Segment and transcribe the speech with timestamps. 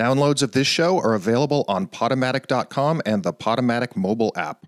[0.00, 4.64] Downloads of this show are available on Podomatic.com and the Podomatic mobile app.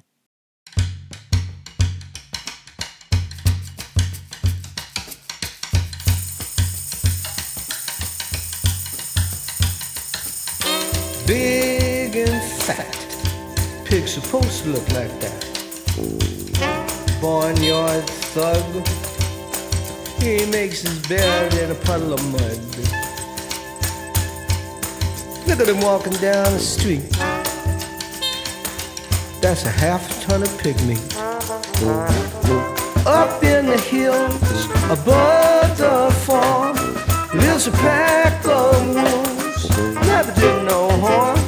[11.26, 13.86] Big and fat.
[13.86, 15.46] Pig's supposed to look like that.
[17.22, 18.86] Barnyard thug.
[20.20, 23.01] He makes his bed in a puddle of mud.
[25.46, 27.02] Look at him walking down the street.
[29.40, 31.02] That's a half ton of meat.
[33.04, 36.76] Up in the hills, above the farm,
[37.34, 39.68] lives a pack of wolves.
[40.06, 41.38] Never did no harm.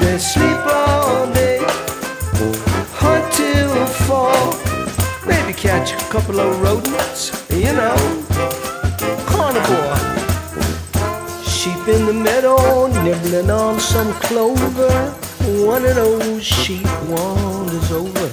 [0.00, 1.58] They sleep all day,
[2.92, 4.54] hunt till fall.
[5.26, 8.35] Maybe catch a couple of rodents, you know.
[11.88, 15.14] In the meadow, nibbling on some clover.
[15.64, 18.28] One of those sheep wanders over,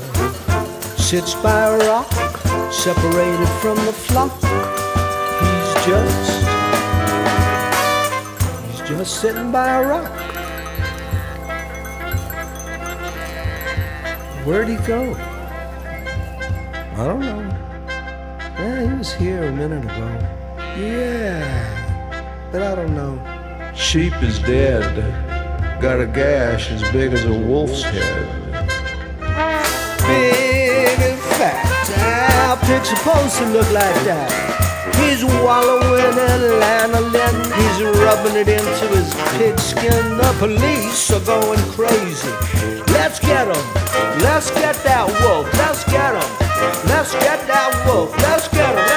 [0.98, 2.12] sits by a rock,
[2.72, 4.34] separated from the flock.
[5.40, 6.42] He's just,
[8.72, 10.12] he's just sitting by a rock.
[14.48, 15.14] Where'd he go?
[16.96, 17.42] I don't know.
[18.58, 20.10] Yeah, he was here a minute ago.
[20.76, 23.33] Yeah, but I don't know.
[23.76, 24.84] Sheep is dead.
[25.82, 28.26] Got a gash as big as a wolf's head.
[30.08, 31.66] Big and fat.
[32.48, 34.30] Our pig's supposed to look like that.
[34.98, 37.36] He's wallowing in lanolin.
[37.58, 40.18] He's rubbing it into his pig skin.
[40.18, 42.30] The police are going crazy.
[42.94, 43.66] Let's get him.
[44.22, 45.52] Let's get that wolf.
[45.58, 46.30] Let's get him.
[46.88, 48.16] Let's get that wolf.
[48.18, 48.93] Let's get him.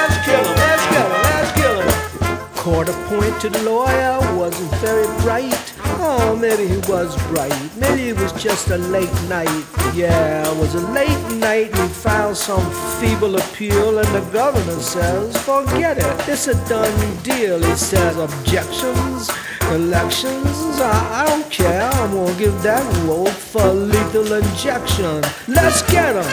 [2.67, 2.73] Him.
[2.73, 5.73] Court appointed lawyer wasn't very bright.
[5.99, 7.57] Oh, maybe he was bright.
[7.77, 9.65] Maybe it was just a late night.
[9.93, 12.63] Yeah, it was a late night and he filed some
[12.99, 16.29] feeble appeal and the governor says, forget it.
[16.29, 17.63] It's a done deal.
[17.63, 19.29] He says, objections,
[19.71, 21.89] elections, I, I don't care.
[21.89, 25.23] I'm gonna give that wolf a lethal injection.
[25.47, 26.27] Let's get him.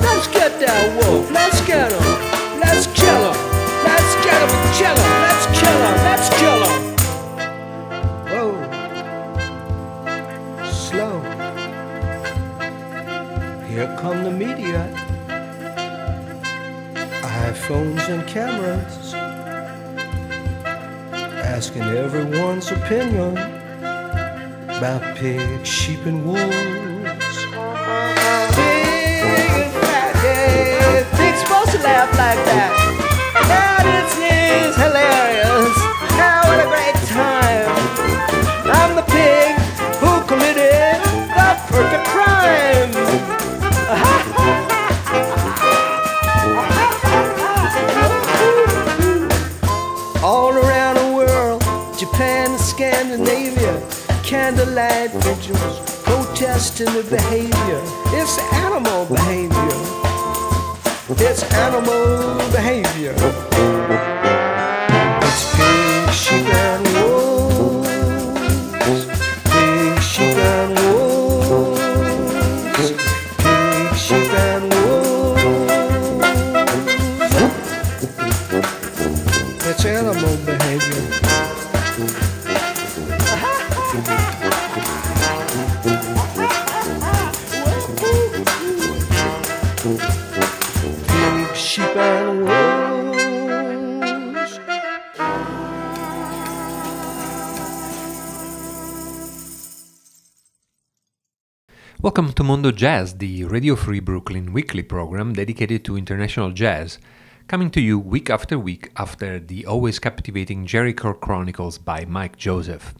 [0.00, 1.30] Let's get that wolf.
[1.30, 2.60] Let's get him.
[2.60, 3.61] Let's kill him.
[3.84, 5.12] Let's get him kill him.
[5.26, 5.96] Let's kill him.
[6.08, 6.82] Let's kill him.
[8.32, 8.50] Whoa.
[10.70, 11.14] Slow.
[13.68, 14.80] Here come the media.
[17.52, 19.14] iPhones and cameras.
[21.54, 23.36] Asking everyone's opinion
[24.76, 26.42] about pigs, sheep, and wolves.
[26.46, 26.56] Big
[29.60, 31.04] and fat, yeah.
[31.16, 32.81] Pig's supposed to laugh like that.
[34.52, 35.76] Is hilarious.
[36.20, 37.72] Now what a great time.
[38.78, 39.56] I'm the pig
[40.00, 41.00] who committed
[41.38, 42.92] the perfect crime.
[50.22, 51.62] All around the world,
[51.98, 53.80] Japan Scandinavia,
[54.22, 57.80] candlelight vigils, protesting the behavior.
[58.18, 59.78] It's animal behavior.
[61.18, 64.11] It's animal behavior.
[102.12, 106.98] Welcome to Mondo Jazz, the Radio Free Brooklyn weekly program dedicated to international jazz,
[107.48, 112.94] coming to you week after week after the always captivating Jericho Chronicles by Mike Joseph.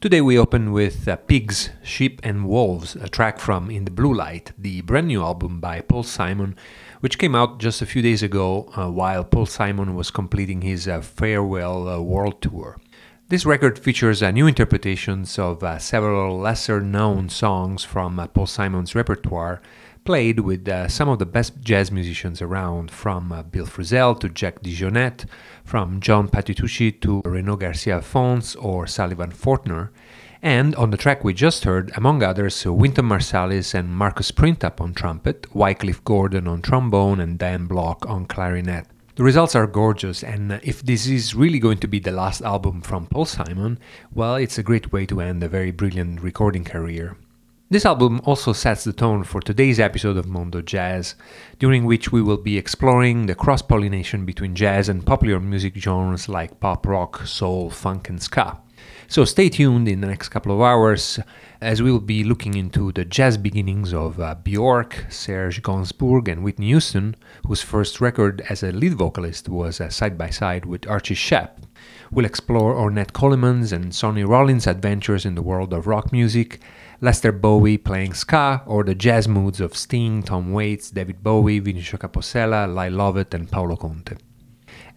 [0.00, 4.14] Today we open with uh, Pigs, Sheep and Wolves, a track from In the Blue
[4.14, 6.54] Light, the brand new album by Paul Simon,
[7.00, 10.86] which came out just a few days ago uh, while Paul Simon was completing his
[10.86, 12.78] uh, farewell uh, world tour.
[13.28, 18.46] This record features uh, new interpretations of uh, several lesser known songs from uh, Paul
[18.46, 19.60] Simon's repertoire,
[20.04, 24.28] played with uh, some of the best jazz musicians around, from uh, Bill Frisell to
[24.28, 25.24] Jack DeJohnette,
[25.64, 29.88] from John Patitucci to Renaud Garcia-Fons or Sullivan Fortner,
[30.40, 34.94] and on the track we just heard, among others, Wynton Marsalis and Marcus Printup on
[34.94, 38.86] trumpet, Wycliffe Gordon on trombone, and Dan Block on clarinet.
[39.16, 42.42] The results are gorgeous, and uh, if this is really going to be the last
[42.42, 43.78] album from Paul Simon,
[44.12, 47.16] well, it's a great way to end a very brilliant recording career.
[47.70, 51.14] This album also sets the tone for today's episode of Mondo Jazz,
[51.58, 56.28] during which we will be exploring the cross pollination between jazz and popular music genres
[56.28, 58.58] like pop rock, soul, funk, and ska.
[59.08, 61.20] So stay tuned in the next couple of hours
[61.60, 66.42] as we will be looking into the jazz beginnings of uh, Bjork, Serge Gainsbourg, and
[66.42, 67.14] Whitney Houston,
[67.46, 71.62] whose first record as a lead vocalist was uh, side by side with Archie Shepp.
[72.10, 76.60] We'll explore Ornette Coleman's and Sonny Rollins' adventures in the world of rock music,
[77.00, 81.98] Lester Bowie playing ska, or the jazz moods of Sting, Tom Waits, David Bowie, Vinicio
[81.98, 84.16] Capossela, Lyle Lovett, and Paolo Conte.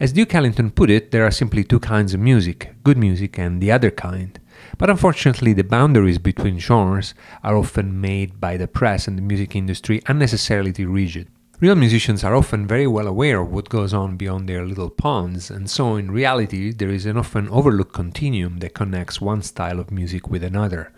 [0.01, 3.59] As Duke Ellington put it, there are simply two kinds of music good music and
[3.59, 4.39] the other kind.
[4.77, 7.13] But unfortunately, the boundaries between genres
[7.43, 11.27] are often made by the press and the music industry unnecessarily rigid.
[11.59, 15.51] Real musicians are often very well aware of what goes on beyond their little ponds,
[15.51, 19.91] and so in reality, there is an often overlooked continuum that connects one style of
[19.91, 20.93] music with another.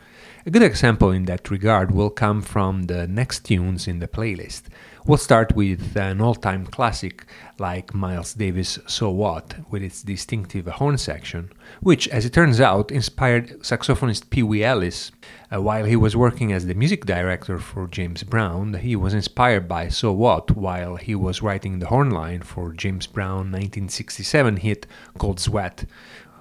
[0.46, 4.64] A good example in that regard will come from the next tunes in the playlist.
[5.04, 7.26] We'll start with an all time classic
[7.58, 11.52] like Miles Davis' So What, with its distinctive horn section,
[11.82, 15.12] which, as it turns out, inspired saxophonist Pee Wee Ellis.
[15.52, 19.68] Uh, while he was working as the music director for James Brown, he was inspired
[19.68, 24.86] by So What while he was writing the horn line for James Brown 1967 hit
[25.18, 25.86] Cold Sweat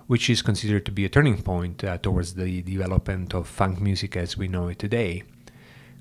[0.07, 4.17] which is considered to be a turning point uh, towards the development of funk music
[4.17, 5.23] as we know it today.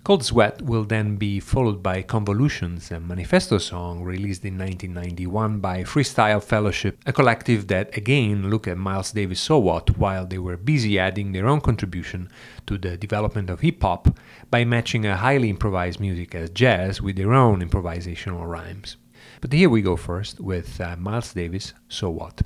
[0.04, 5.84] Cold Sweat will then be followed by Convolutions, a manifesto song released in 1991 by
[5.84, 10.58] Freestyle Fellowship, a collective that again looked at Miles Davis' So What while they were
[10.58, 12.30] busy adding their own contribution
[12.66, 14.18] to the development of hip hop
[14.50, 18.96] by matching a highly improvised music as jazz with their own improvisational rhymes.
[19.42, 22.42] But here we go first with uh, Miles Davis' So What.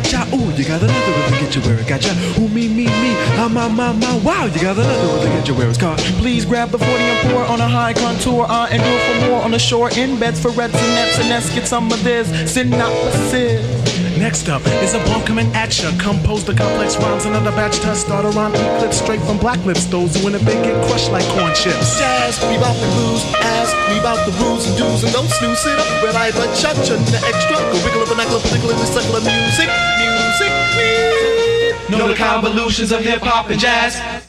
[0.00, 0.36] cha cha.
[0.36, 2.12] Ooh, you got another one to get you where it got ya.
[2.38, 3.12] Ooh, me, me, me.
[3.36, 4.16] ah my, my, my.
[4.18, 5.98] Wow, you got another one to get you where it's caught.
[6.20, 8.46] Please grab the 40 and pour on a high contour.
[8.48, 9.90] I it for more on the shore.
[9.90, 11.54] In beds for reds and nets and nets.
[11.54, 13.81] Get some of this synopsis.
[14.22, 15.90] Next up is a bomb coming at ya.
[15.98, 18.06] Compose the complex rhymes, another batch test.
[18.06, 19.84] start around eclipse straight from black lips.
[19.86, 21.98] Those who in it, they get crushed like corn chips.
[21.98, 25.66] Jazz, we bout the blues, Ask we about the rules and do's and don't snooze
[25.66, 26.04] it up.
[26.06, 27.56] Red eye, but shot, chun, the extra.
[27.58, 29.66] Go wiggle up an ankle, particular, the secular music,
[29.98, 31.90] music, music.
[31.90, 34.21] Know the convolutions of hip hop and jazz.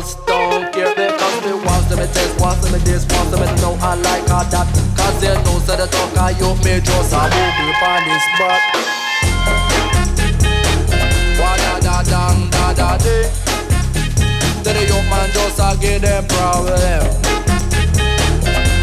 [0.00, 3.30] just don't care They Because me wants them, me test wants them, me this wants
[3.30, 4.66] them, and know I like all that.
[4.96, 8.62] Cause they know say the talk I you me just a booby on this butt
[11.38, 13.18] Wada da da da da da.
[14.64, 17.04] Then the young man just a give them problem.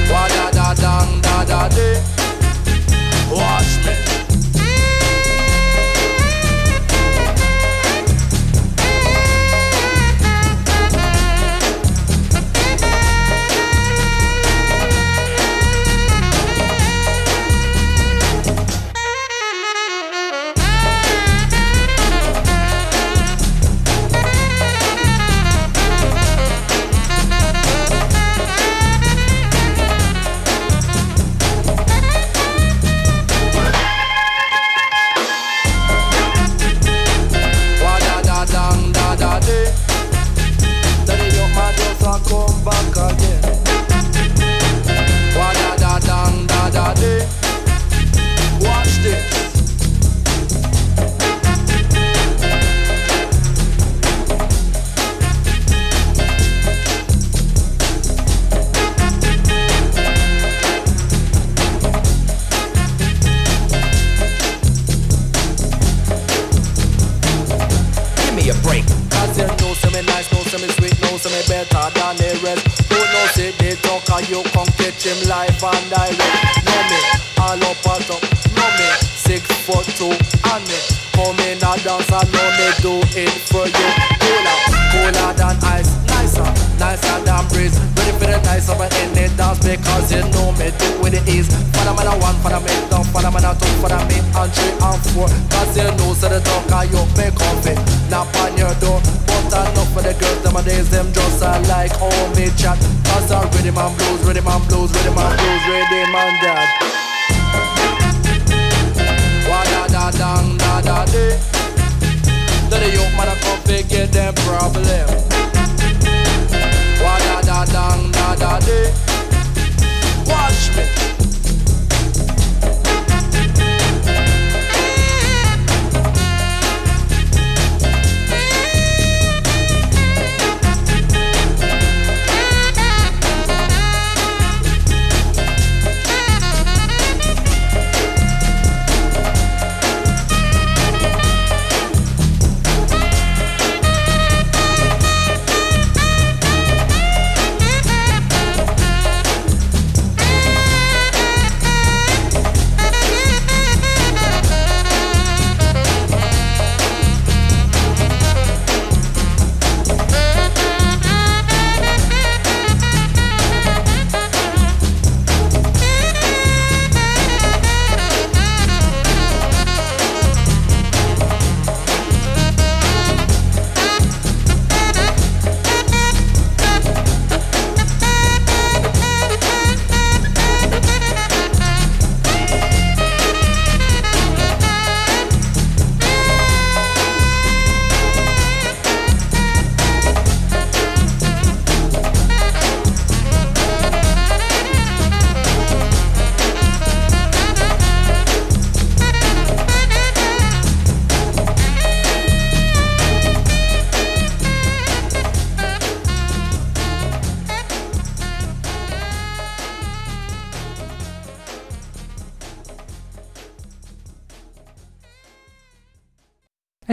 [0.07, 2.20] Da da da da da da da.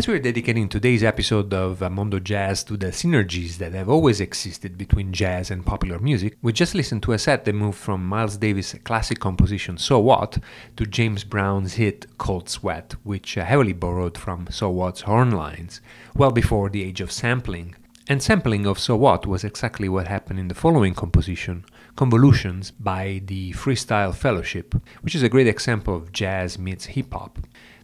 [0.09, 4.79] We're dedicating today's episode of uh, Mondo Jazz to the synergies that have always existed
[4.79, 8.39] between jazz and popular music, we just listened to a set that moved from Miles
[8.39, 10.39] Davis' classic composition So What
[10.77, 15.83] to James Brown's hit Cold Sweat, which uh, heavily borrowed from So What's horn lines,
[16.17, 17.75] well before the age of sampling.
[18.09, 21.67] And sampling of So What was exactly what happened in the following composition,
[21.97, 27.39] Convolutions by the Freestyle Fellowship, which is a great example of jazz meets hip hop.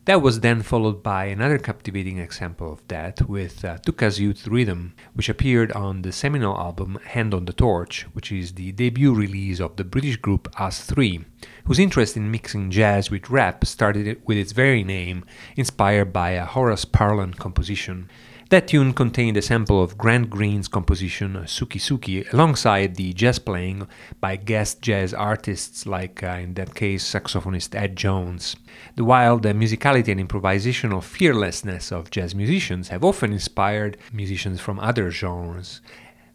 [0.06, 4.92] That was then followed by another captivating example of that with uh, Tukka Yoot's Riddim,
[5.14, 9.60] which appeared on the seminal album Hand on the Torch, which is the debut release
[9.60, 11.24] of the British group Us 3,
[11.64, 15.24] whose interest in mixing jazz with rap started with its very name,
[15.56, 18.10] inspired by a Horace Parlan composition.
[18.50, 23.88] That tune contained a sample of Grant Green's composition Sookie Sookie alongside the jazz playing
[24.20, 28.54] by guest jazz artists like, uh, in that case, saxophonist Ed Jones.
[28.96, 34.78] The wild uh, musicality and improvisational fearlessness of jazz musicians have often inspired musicians from
[34.78, 35.80] other genres.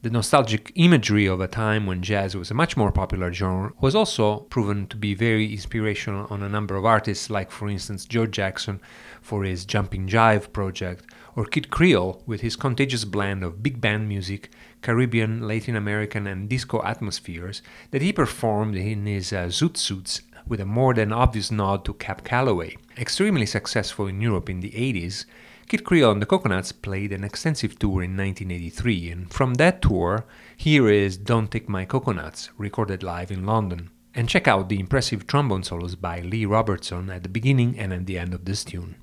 [0.01, 3.93] The nostalgic imagery of a time when jazz was a much more popular genre was
[3.93, 8.25] also proven to be very inspirational on a number of artists, like, for instance, Joe
[8.25, 8.79] Jackson
[9.21, 11.05] for his Jumping Jive project,
[11.39, 16.49] or Kid Creole with his contagious blend of big band music, Caribbean, Latin American, and
[16.49, 21.49] disco atmospheres that he performed in his uh, zoot suits with a more than obvious
[21.49, 22.75] nod to Cab Calloway.
[22.97, 25.23] Extremely successful in Europe in the 80s,
[25.69, 30.25] Kid Creole and the Coconuts played an extensive tour in 1983, and from that tour,
[30.57, 33.91] here is Don't Take My Coconuts, recorded live in London.
[34.13, 38.07] And check out the impressive trombone solos by Lee Robertson at the beginning and at
[38.07, 38.95] the end of this tune.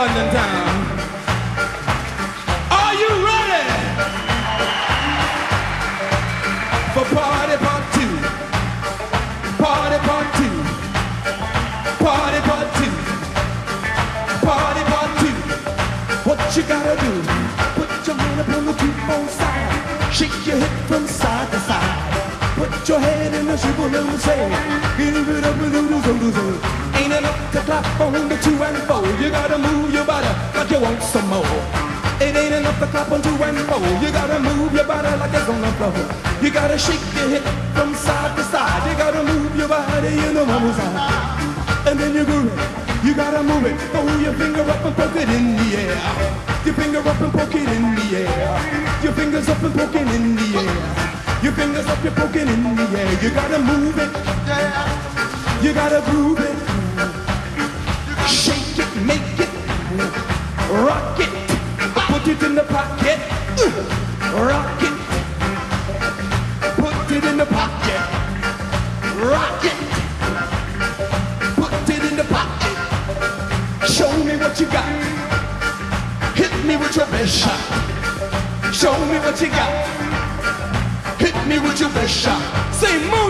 [0.00, 0.66] London town.
[2.70, 3.64] Are you ready
[6.94, 8.14] for party part two?
[9.62, 10.56] Party part two.
[12.02, 12.94] Party part two.
[14.46, 15.36] Party part two.
[16.26, 17.12] What you gotta do?
[17.76, 20.14] Put your hand up on the two-phone side.
[20.14, 22.09] Shake your hip from side to side.
[22.90, 24.50] Your head in the swivel and say,
[24.98, 26.98] give it up a little so to say.
[26.98, 29.06] Ain't enough to clap on the two and four.
[29.22, 30.26] You gotta move your body
[30.58, 31.46] like you want some more.
[32.18, 33.78] It ain't enough to clap on two and four.
[34.02, 35.94] You gotta move your body like it's on the floor.
[36.42, 37.46] You gotta shake your hip
[37.78, 38.82] from side to side.
[38.90, 41.86] You gotta move your body, you know mama's side.
[41.86, 43.06] And then you groove it.
[43.06, 43.78] You gotta move it.
[43.94, 45.94] Throw your finger up and poke it in the air.
[46.66, 48.98] Your finger up and poke it in the air.
[49.04, 51.19] Your fingers up and poking in the air.
[51.42, 53.22] Your fingers up, you're poking in the air.
[53.22, 54.10] You gotta move it.
[55.64, 56.56] You gotta groove it.
[58.28, 59.48] Shake it, make it.
[60.68, 61.32] Rock it.
[62.10, 63.18] Put it in the pocket.
[64.36, 64.92] Rock it.
[66.76, 68.02] Put it in the pocket.
[69.16, 69.78] Rock it.
[71.56, 73.90] Put it in the pocket.
[73.90, 74.84] Show me what you got.
[76.36, 78.74] Hit me with your best shot.
[78.74, 79.99] Show me what you got.
[81.50, 82.40] Me with your best shot.
[82.72, 83.29] Say Moondy.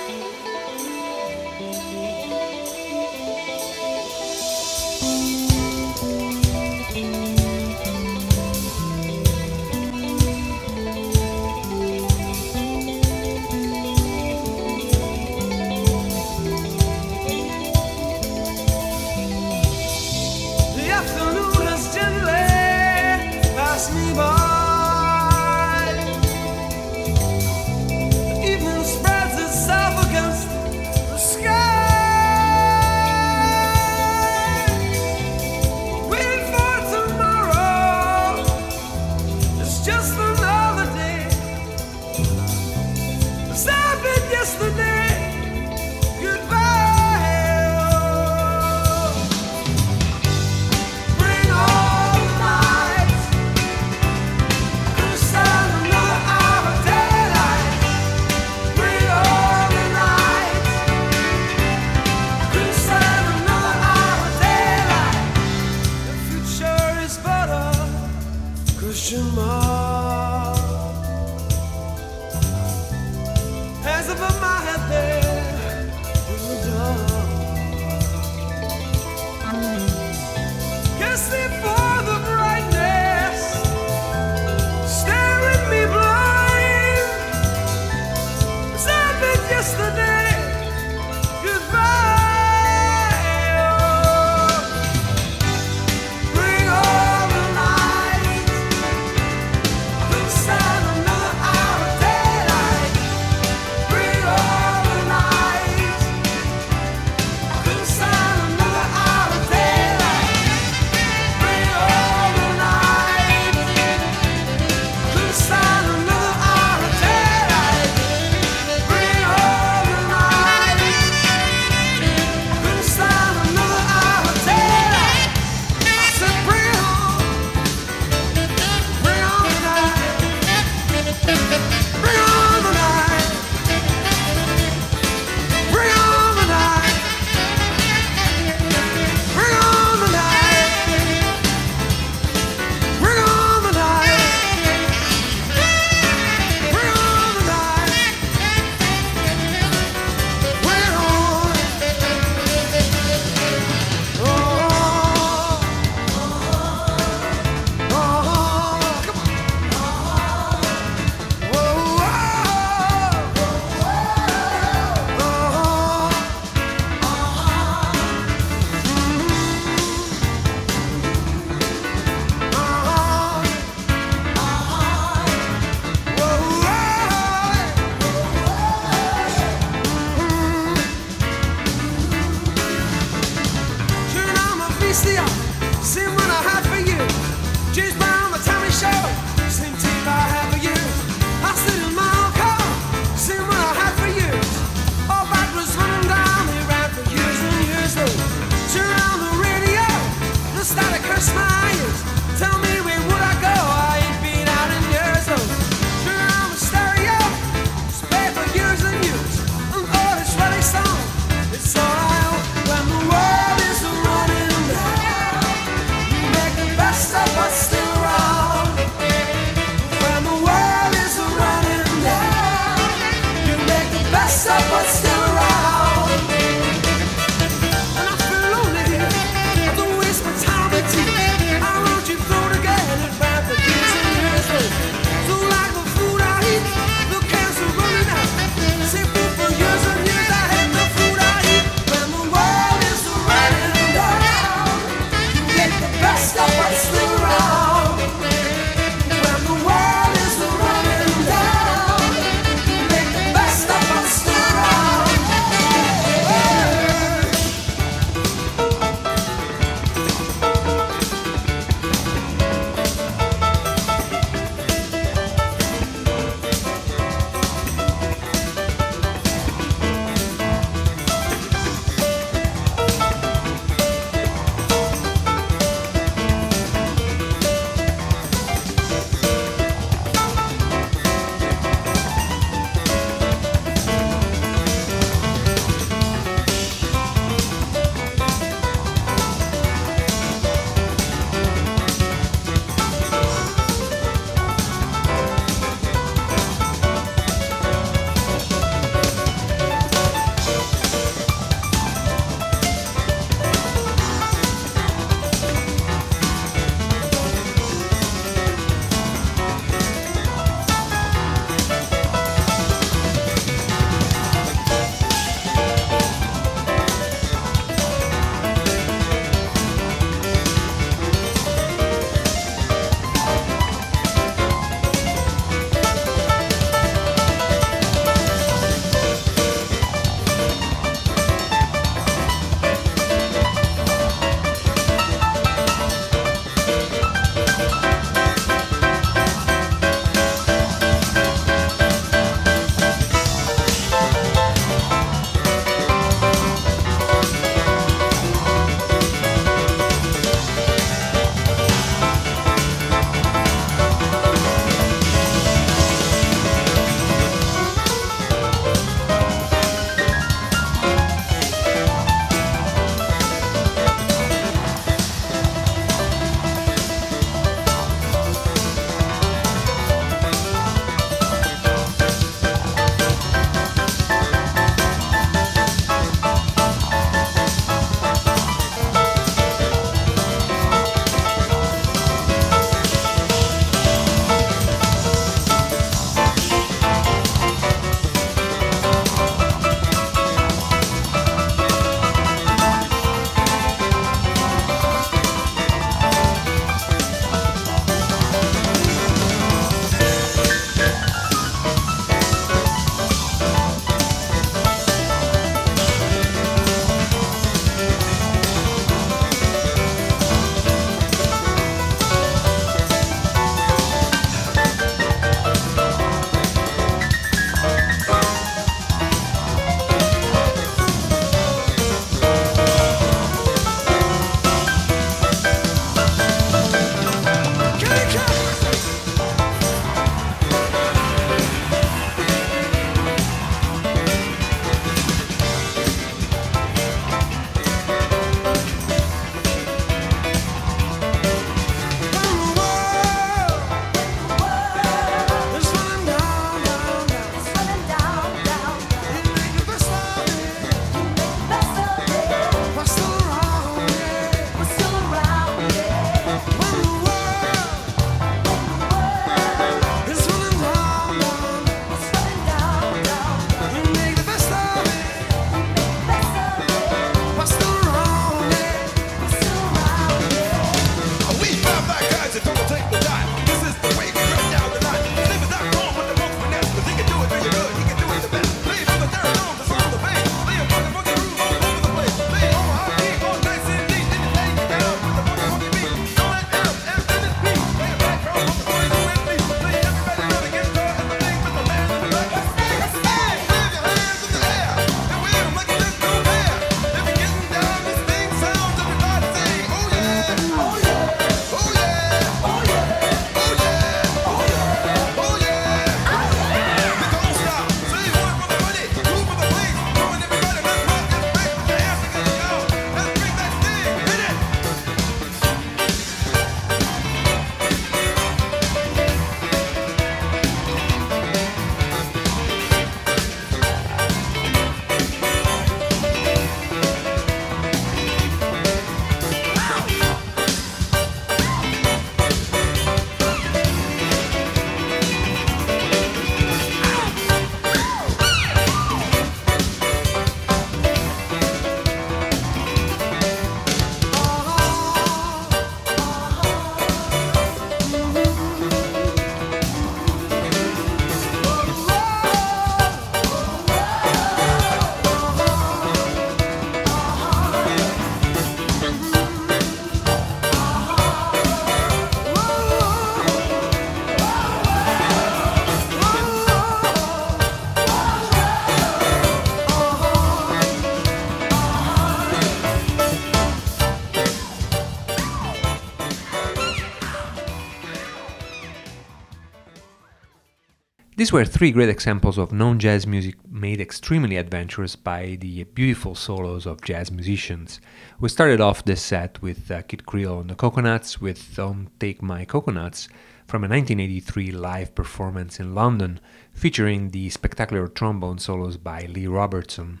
[581.30, 586.16] These were three great examples of non jazz music made extremely adventurous by the beautiful
[586.16, 587.80] solos of jazz musicians.
[588.18, 592.20] We started off this set with uh, Kid Creole and the Coconuts with Don't Take
[592.20, 593.08] My Coconuts
[593.46, 596.18] from a 1983 live performance in London
[596.52, 600.00] featuring the spectacular trombone solos by Lee Robertson.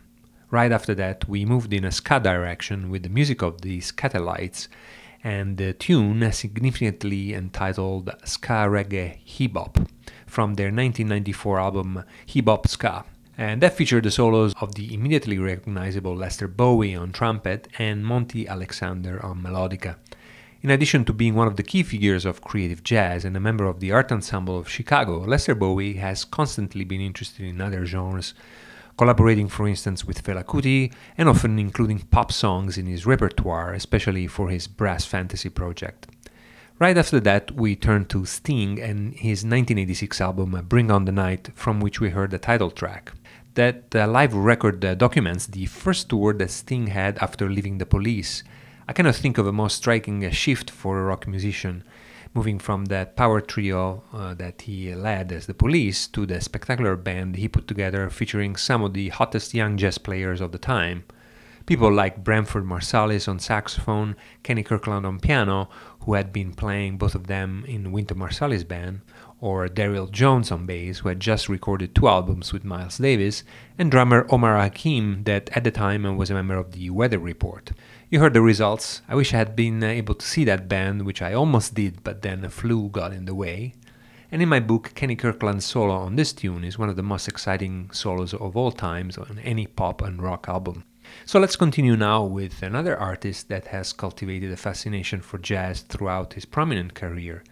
[0.50, 4.66] Right after that, we moved in a ska direction with the music of the Skatalites
[5.22, 9.86] and the tune significantly entitled Ska Reggae Bebop
[10.30, 13.04] from their 1994 album Hi-Bop Ska.
[13.36, 18.46] And that featured the solos of the immediately recognizable Lester Bowie on trumpet and Monty
[18.46, 19.96] Alexander on melodica.
[20.62, 23.64] In addition to being one of the key figures of creative jazz and a member
[23.64, 28.34] of the art ensemble of Chicago, Lester Bowie has constantly been interested in other genres,
[28.98, 34.26] collaborating, for instance, with Fela Kuti and often including pop songs in his repertoire, especially
[34.26, 36.06] for his Brass Fantasy project.
[36.80, 41.50] Right after that, we turn to Sting and his 1986 album Bring On the Night,
[41.54, 43.12] from which we heard the title track.
[43.52, 47.84] That uh, live record uh, documents the first tour that Sting had after leaving the
[47.84, 48.42] police.
[48.88, 51.84] I cannot think of a more striking uh, shift for a rock musician,
[52.32, 56.96] moving from that power trio uh, that he led as the police to the spectacular
[56.96, 61.04] band he put together featuring some of the hottest young jazz players of the time.
[61.70, 65.68] People like Branford Marsalis on saxophone, Kenny Kirkland on piano,
[66.00, 69.02] who had been playing both of them in Wynton Marsalis band,
[69.40, 73.44] or Darryl Jones on bass, who had just recorded two albums with Miles Davis,
[73.78, 77.70] and drummer Omar Hakim, that at the time was a member of the Weather Report.
[78.08, 79.02] You heard the results.
[79.08, 82.02] I wish I had been uh, able to see that band, which I almost did,
[82.02, 83.74] but then a flu got in the way.
[84.32, 87.28] And in my book, Kenny Kirkland's solo on this tune is one of the most
[87.28, 90.82] exciting solos of all times on any pop and rock album.
[91.24, 96.34] So let's continue now with another artist that has cultivated a fascination for jazz throughout
[96.34, 97.42] his prominent career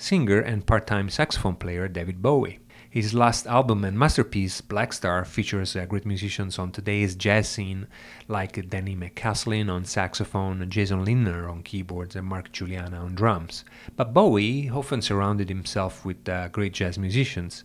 [0.00, 2.58] singer and part time saxophone player David Bowie.
[2.88, 7.86] His last album and masterpiece, Blackstar, features great musicians on today's jazz scene
[8.26, 13.64] like Donny McCaslin on saxophone, Jason Lindner on keyboards, and Mark Guiliana on drums.
[13.94, 17.62] But Bowie often surrounded himself with uh, great jazz musicians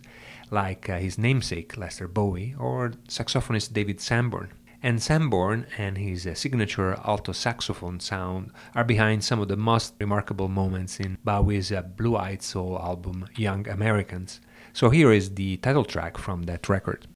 [0.52, 4.52] like uh, his namesake Lester Bowie or saxophonist David Sanborn
[4.86, 9.94] and Sanborn and his uh, signature alto saxophone sound are behind some of the most
[9.98, 14.40] remarkable moments in Bowie's uh, Blue Eyed Soul album Young Americans.
[14.72, 17.08] So here is the title track from that record.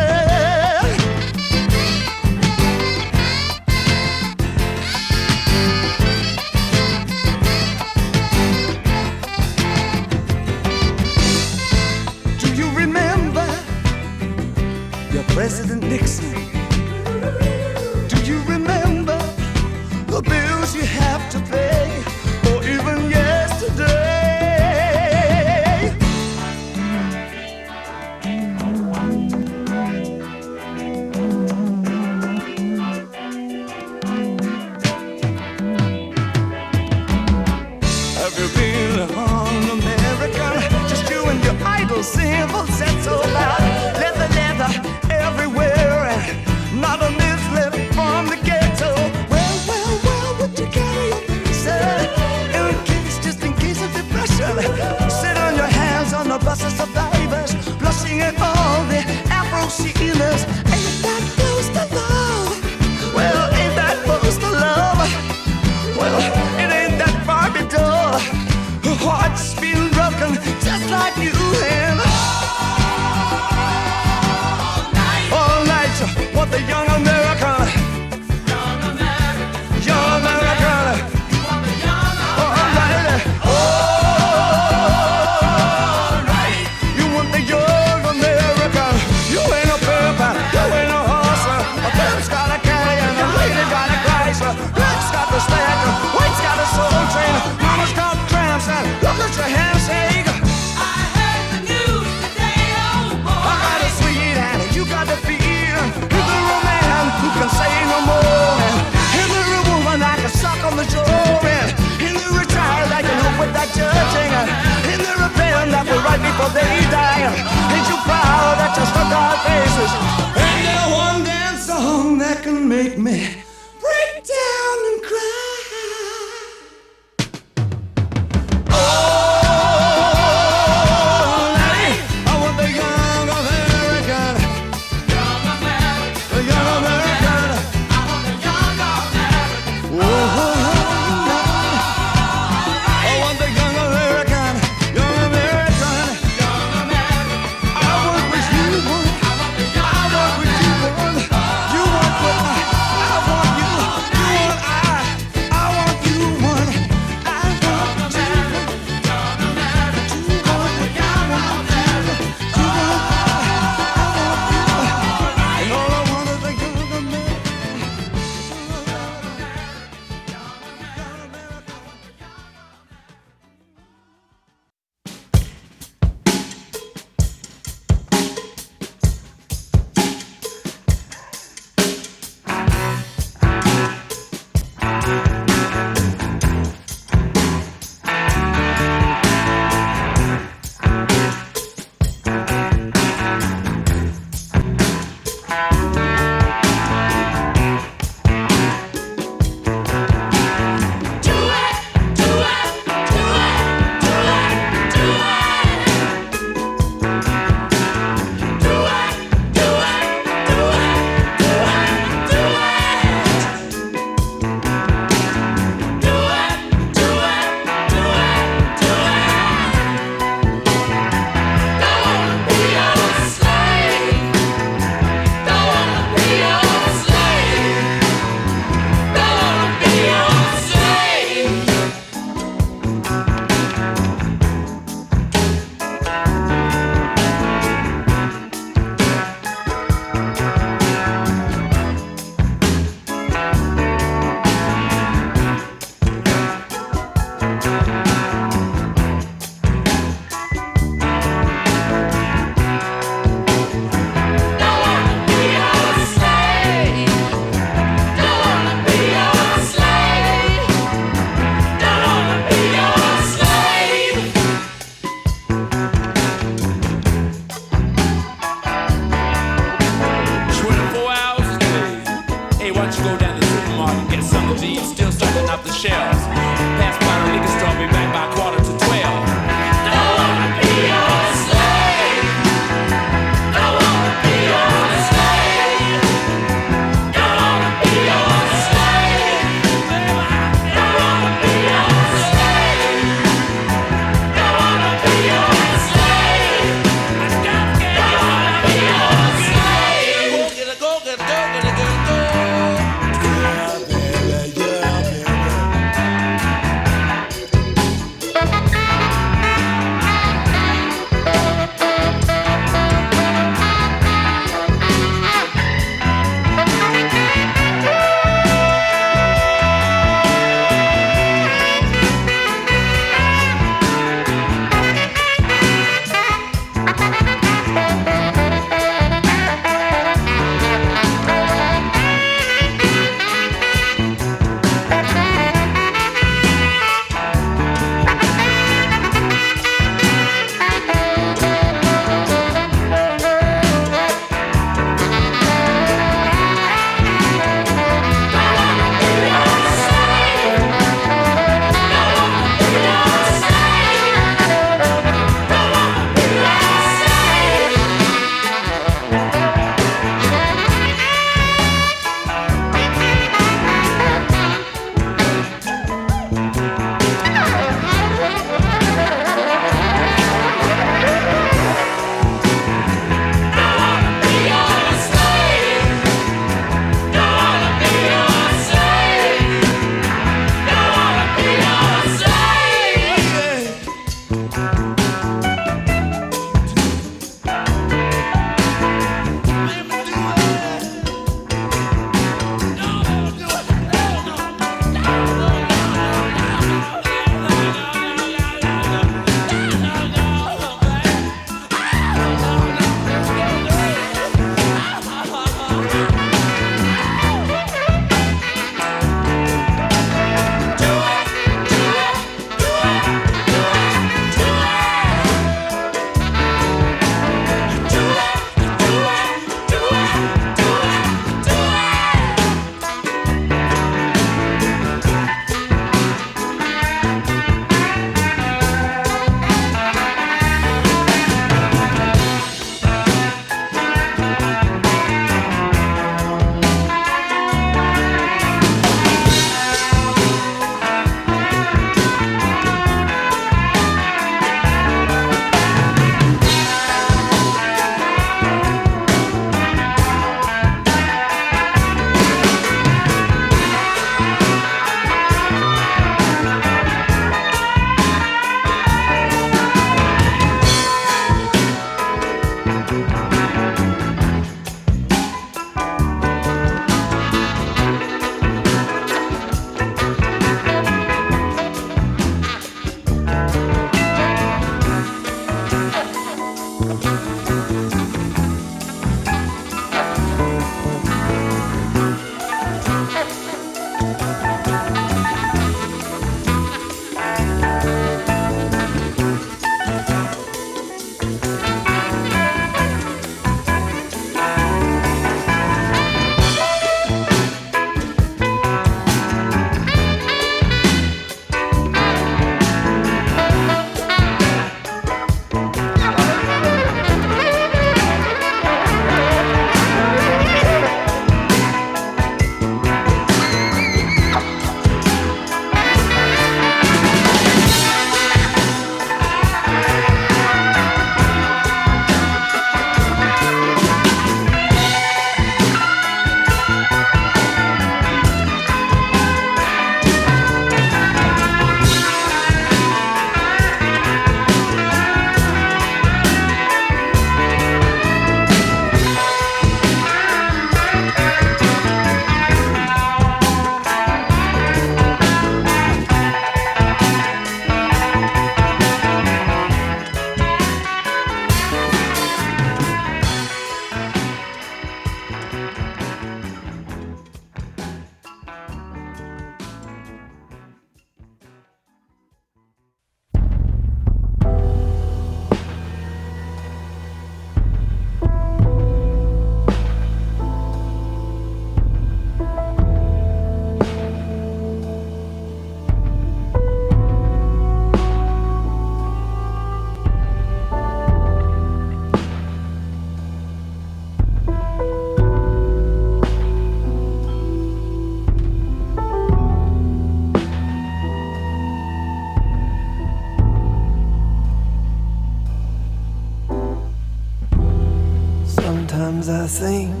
[599.21, 600.00] Sometimes I think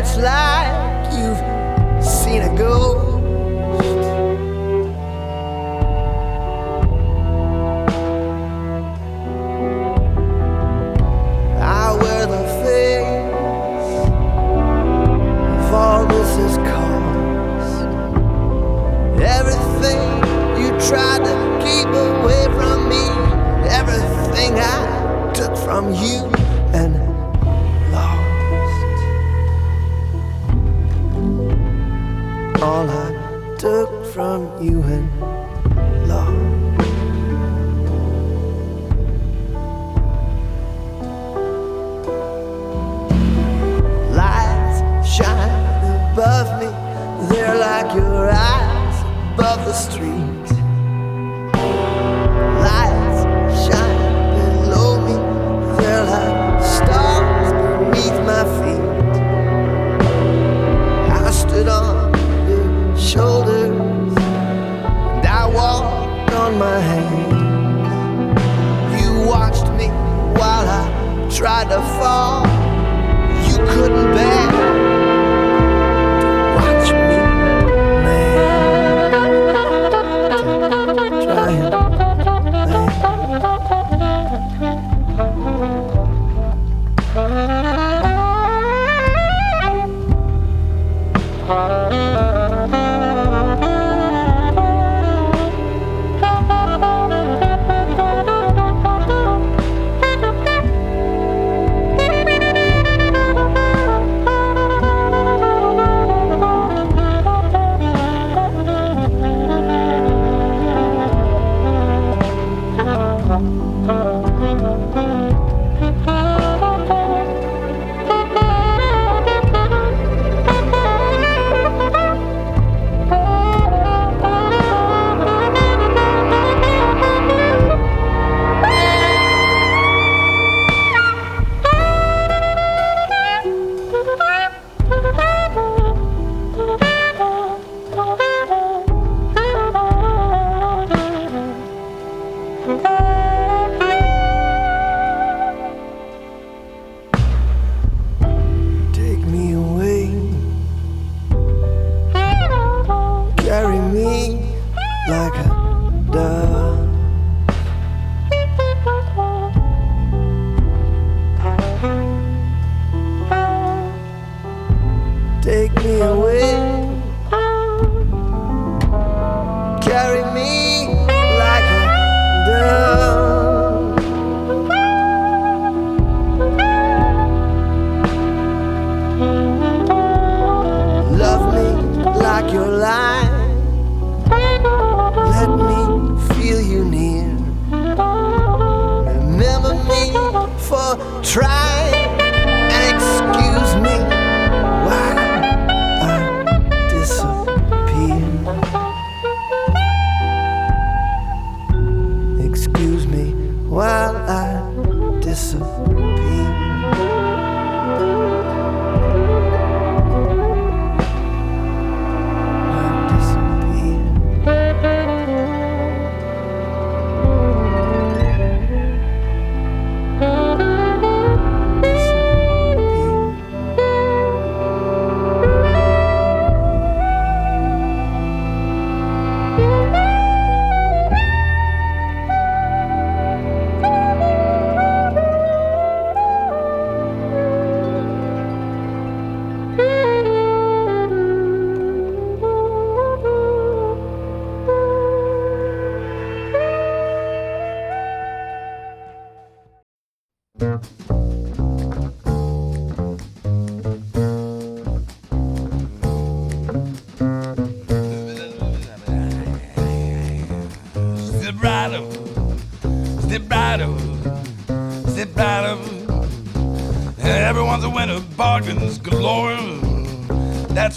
[0.00, 0.39] it's like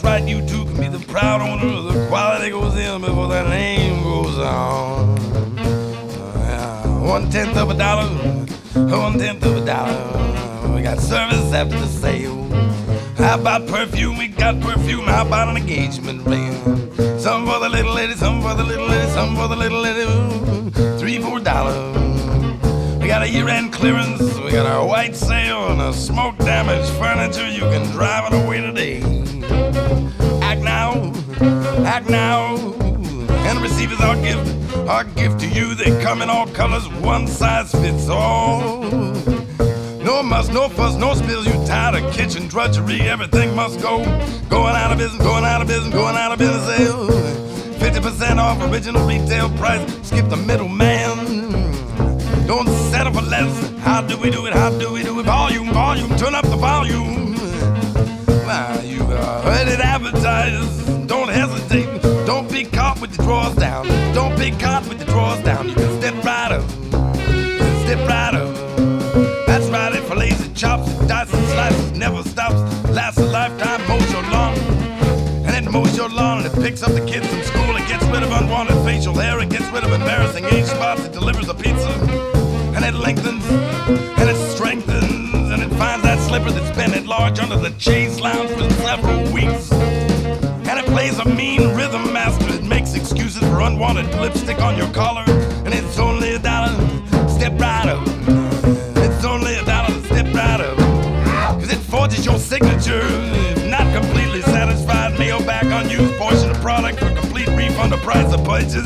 [0.04, 1.66] Right, you too can be the proud owner.
[1.66, 5.18] Of the quality goes in before that name goes on.
[5.58, 8.08] Uh, one tenth of a dollar,
[8.76, 10.76] one tenth of a dollar.
[10.76, 12.44] We got service after the sale.
[13.16, 14.18] How about perfume?
[14.18, 15.06] We got perfume.
[15.06, 16.54] How about an engagement ring?
[17.18, 21.00] Some for the little lady, some for the little lady, some for the little lady.
[21.00, 21.98] Three, four dollars.
[23.00, 24.22] We got a year-end clearance.
[24.40, 27.50] We got our white sale and a smoke damaged furniture.
[27.50, 29.23] You can drive it away today.
[31.94, 34.76] Act now, and receive as our gift.
[34.90, 35.76] Our gift to you.
[35.76, 36.88] They come in all colors.
[36.90, 38.92] One size fits all.
[40.02, 41.46] No muss, no fuss, no spills.
[41.46, 43.02] You tired of kitchen drudgery?
[43.02, 44.04] Everything must go.
[44.50, 47.78] Going out of business, going out of business, going out of business.
[47.78, 49.86] Fifty percent off original retail price.
[50.02, 51.18] Skip the middleman.
[52.48, 53.70] Don't settle for less.
[53.82, 54.54] How do we do it?
[54.54, 55.28] How do we do it?
[55.28, 56.18] Volume, volume.
[56.18, 57.36] Turn up the volume.
[58.48, 60.24] Wow, you are ready to advertise.
[60.24, 60.83] Don't hesitate.
[62.54, 63.88] Don't be caught with your drawers down.
[64.14, 65.70] Don't be caught with your drawers down.
[65.70, 66.70] You can step right up.
[66.70, 69.48] Step right up.
[69.48, 74.12] That's right, it fillets and chops, dice and slices, never stops, lasts a lifetime, mows
[74.12, 74.56] your lawn,
[75.48, 77.76] and it mows your lawn and it picks up the kids from school.
[77.76, 79.40] It gets rid of unwanted facial hair.
[79.40, 81.06] It gets rid of embarrassing age spots.
[81.06, 81.90] It delivers a pizza.
[82.76, 83.44] And it lengthens.
[83.50, 85.50] And it strengthens.
[85.50, 88.52] And it finds that slipper that's been at large under the chase lounge
[94.04, 95.24] unwanted lipstick on your collar.
[95.66, 96.74] And it's only a dollar.
[97.30, 98.04] Step right up.
[98.98, 99.94] It's only a dollar.
[100.06, 100.78] Step right up.
[101.60, 103.04] Cause it forges your signature.
[103.68, 108.44] Not completely satisfied, mail back unused portion of product for complete refund of price of
[108.44, 108.84] purchase.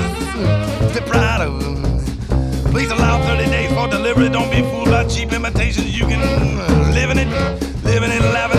[0.91, 1.61] Step right up.
[2.71, 4.29] Please allow 30 days for delivery.
[4.29, 5.97] Don't be fooled by cheap imitations.
[5.97, 6.21] You can
[6.93, 8.56] live in it, it, laughing it, loving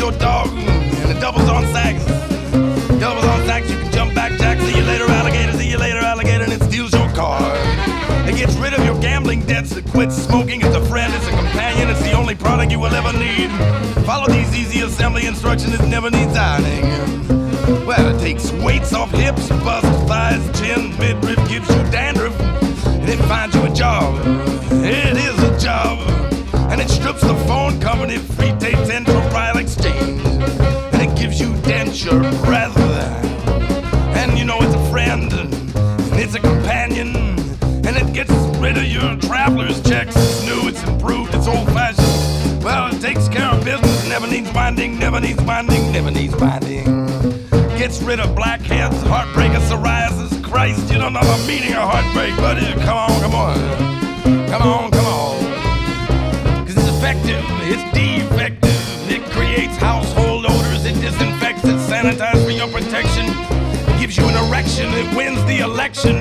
[0.00, 0.48] your dog.
[0.48, 1.02] Mm.
[1.02, 2.02] And it doubles on sax.
[2.98, 3.70] Doubles on sax.
[3.70, 4.58] You can jump back, Jack.
[4.60, 5.52] See you later, alligator.
[5.58, 6.44] See you later, alligator.
[6.44, 7.38] And it steals your car.
[8.26, 9.76] It gets rid of your gambling debts.
[9.76, 10.62] It quits smoking.
[10.62, 11.12] It's a friend.
[11.14, 11.90] It's a companion.
[11.90, 13.50] It's the only product you will ever need.
[14.06, 15.74] Follow these easy assembly instructions.
[15.74, 16.82] It never needs ironing.
[17.86, 21.09] Well, it takes weights off hips, bust, thighs, chin, midriff,
[45.20, 47.06] never needs winding, never needs winding.
[47.76, 50.42] Gets rid of blackheads, heartbreak, and psoriasis.
[50.42, 52.72] Christ, you don't know the meaning of heartbreak, buddy.
[52.84, 54.48] Come on, come on.
[54.48, 56.66] Come on, come on.
[56.66, 59.10] Cause it's effective, it's defective.
[59.10, 63.26] It creates household odors, it disinfects, it sanitizes for your protection.
[63.94, 66.16] It gives you an erection, it wins the election.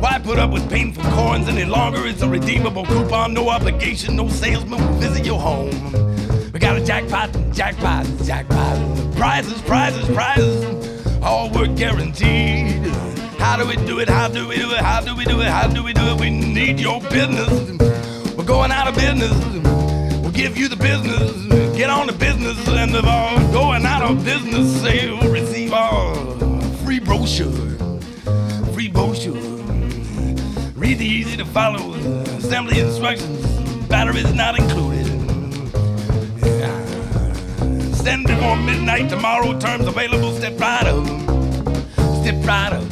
[0.00, 2.06] Why put up with painful coins any longer?
[2.06, 6.11] It's a redeemable coupon, no obligation, no salesman will visit your home.
[6.62, 9.16] Got a jackpot, jackpot, jackpot.
[9.16, 11.20] Prizes, prizes, prizes.
[11.20, 12.86] All work guaranteed.
[13.36, 14.08] How do we do it?
[14.08, 14.78] How do we do it?
[14.78, 15.48] How do we do it?
[15.48, 16.20] How do we do it?
[16.20, 17.50] We need your business.
[18.36, 19.32] We're going out of business.
[20.20, 21.32] We'll give you the business.
[21.76, 24.82] Get on the business and of all going out of business.
[24.82, 26.14] Say we'll receive our
[26.84, 27.50] free brochure.
[28.72, 29.34] Free brochure.
[30.76, 31.94] Read the easy to follow
[32.38, 33.44] assembly instructions.
[33.88, 34.91] Batteries not included.
[38.02, 39.56] Send before midnight tomorrow.
[39.60, 40.34] Terms available.
[40.34, 41.06] Step right up.
[42.20, 42.82] Step right up.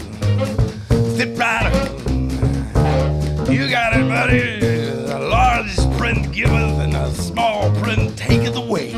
[1.14, 3.50] Step right up.
[3.50, 4.60] You got it, buddy.
[5.10, 8.90] A large print giveth and a small print taketh away.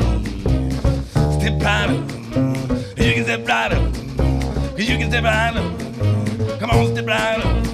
[1.39, 2.11] Step right up.
[2.95, 3.95] You can step right up.
[4.77, 6.59] You can step right up.
[6.59, 7.72] Come on, step right up.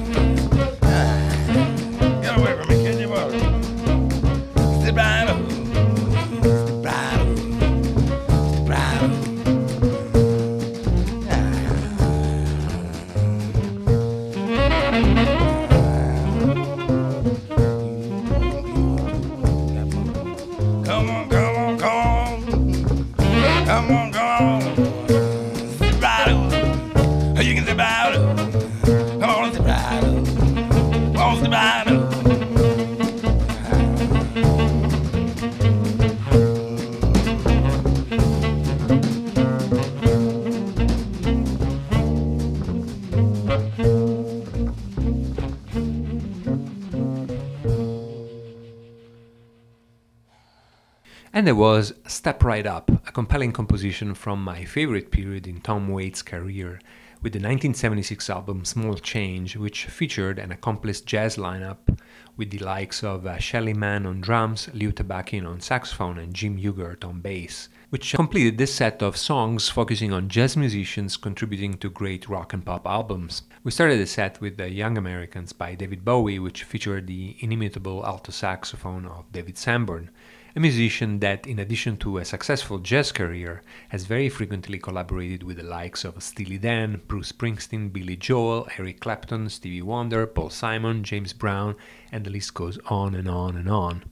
[51.49, 56.21] There was Step Right Up, a compelling composition from my favorite period in Tom Waits'
[56.21, 56.79] career,
[57.23, 61.97] with the 1976 album Small Change, which featured an accomplished jazz lineup
[62.37, 66.59] with the likes of uh, Shelly Manne on drums, Lew Tabackin on saxophone, and Jim
[66.59, 71.89] Hughart on bass, which completed this set of songs focusing on jazz musicians contributing to
[71.89, 73.41] great rock and pop albums.
[73.63, 78.05] We started the set with The Young Americans by David Bowie, which featured the inimitable
[78.05, 80.11] alto saxophone of David Sanborn
[80.59, 85.55] a musician that, in addition to a successful jazz career, has very frequently collaborated with
[85.55, 91.05] the likes of Steely Dan, Bruce Springsteen, Billy Joel, Eric Clapton, Stevie Wonder, Paul Simon,
[91.05, 91.77] James Brown,
[92.11, 94.03] and the list goes on and on and on.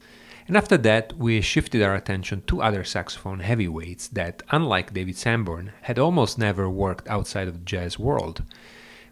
[0.48, 5.74] And after that, we shifted our attention to other saxophone heavyweights that, unlike David Sanborn,
[5.82, 8.44] had almost never worked outside of the jazz world.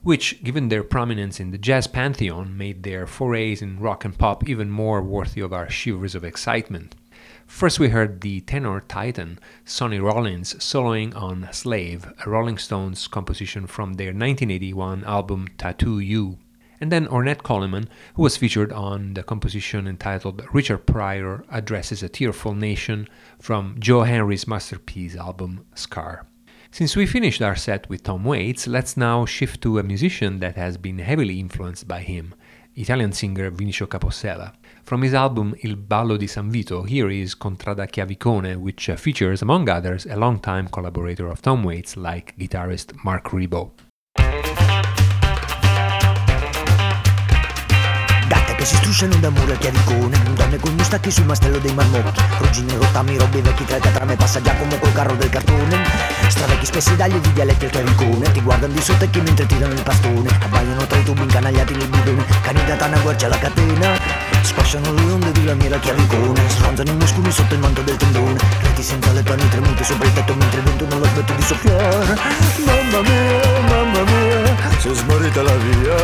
[0.06, 4.48] which, given their prominence in the jazz pantheon, made their forays in rock and pop
[4.48, 6.96] even more worthy of our shivers of excitement.
[7.48, 13.68] First, we heard the tenor titan Sonny Rollins soloing on Slave, a Rolling Stones composition
[13.68, 16.38] from their 1981 album Tattoo You.
[16.82, 22.10] And then Ornette Coleman, who was featured on the composition entitled Richard Pryor Addresses a
[22.10, 23.08] Tearful Nation
[23.40, 26.28] from Joe Henry's masterpiece album Scar.
[26.72, 30.58] Since we finished our set with Tom Waits, let's now shift to a musician that
[30.58, 32.36] has been heavily influenced by him,
[32.76, 34.54] Italian singer Vinicio Capossela.
[34.86, 39.68] From his album Il Ballo di San Vito, here is Contrada Chiavicone, which features, among
[39.68, 43.34] others, a longtime collaborator of Tom Waits like guitarist Mark
[48.56, 53.18] che si strusciano da mura chiavicone Donne con mustacchi sul mastello dei marmotti Ruggine, rottami,
[53.18, 57.66] robe vecchi tra trame Passa Giacomo col carro del cartone Stravecchi spessi dagli di dialetti
[57.66, 61.76] al chiavicone Ti guardano di sottecchi mentre tirano il pastone Abbaiano tra i tubi incanagliati
[61.76, 62.26] nel bidone.
[62.42, 63.98] Cani da tana guarcia la catena.
[64.42, 68.40] Squasciano le onde di lamiera chiavicone Sfronzano i muscoli sotto il manto del tendone.
[68.62, 71.42] Reti senza le tani tremuti sopra il tetto Mentre il vento non lo smette di
[71.42, 72.18] soffiare.
[72.66, 74.45] Mamma mia, mamma mia
[74.78, 75.96] Si è smarrita la via.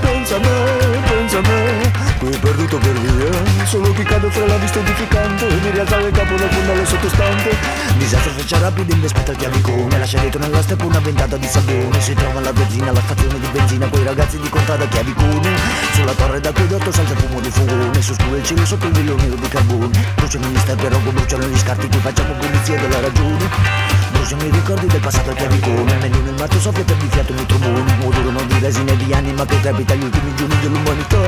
[0.00, 1.90] Pensa a me, pensa a me.
[2.18, 3.64] Qui perduto per via.
[3.66, 7.86] Solo chi cade fra la vista edificante Mi rialzare il capo dal fondale sottostante.
[7.98, 12.00] Disastro freccia rapido in vespetta al chiavicone Lascia dietro nella steppa una ventata di sabbione
[12.00, 15.48] Si trova la benzina, la stazione di benzina Quei ragazzi di contrada chiavicone
[15.94, 19.48] Sulla torre d'acquedotto salta fumo di fugone Su scuro il cielo sotto il velo di
[19.48, 20.12] carbone.
[20.14, 24.86] Bruciano gli sterpi rogo, bruciano gli scarti Qui facciamo pulizia della ragione Bruciano i ricordi
[24.88, 28.58] del passato al chiavicone Meglio nel matto soffia per di fiato nei tromboni Odorano di
[28.58, 31.18] resina e di anima che trepita gli ultimi giorni dell'umanità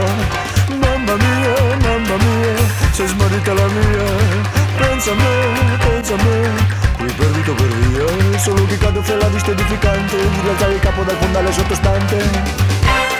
[0.81, 2.57] Mamma mia, mamma mia,
[2.91, 4.05] sei smarrita la mia.
[4.79, 6.67] Pensa a me, pensa a me.
[6.99, 11.05] Qui perduto per via Solo chi cade fra la vista edificante Di rialzare il capo
[11.05, 13.18] dal fondale sottostante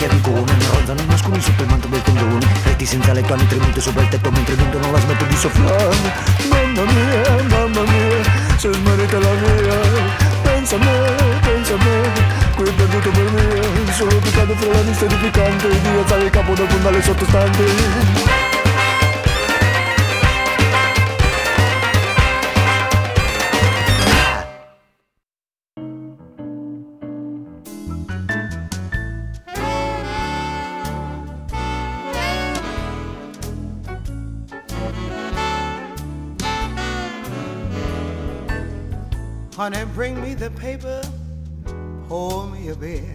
[0.00, 3.32] di lamira al chiavicone Ronzano i muscoli sotto il manto del tendone Reti senza letto,
[3.32, 5.96] anni tremute sopra il tetto Mentre il vento non la smette di soffiare.
[6.48, 9.78] Mamma mia, mamma mia Se smarrita la mia
[10.42, 12.38] Pensa a me, pensa a me.
[12.56, 13.60] Qui perduto per me
[13.90, 18.69] che cade fra la vista edificante Di alzare il capo dal fondale sottostante
[40.40, 41.02] the paper,
[42.08, 43.14] pour me a beer,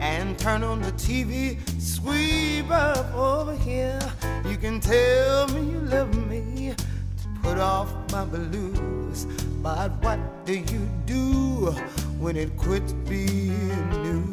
[0.00, 4.00] and turn on the TV, sweep up over here.
[4.44, 9.26] You can tell me you love me to put off my blues,
[9.62, 11.70] but what do you do
[12.18, 14.24] when it quits being new?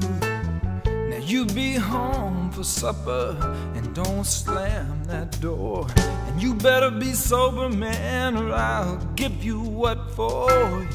[1.11, 3.37] Now you be home for supper
[3.75, 5.85] and don't slam that door.
[5.95, 10.87] And you better be sober, man, or I'll give you what for.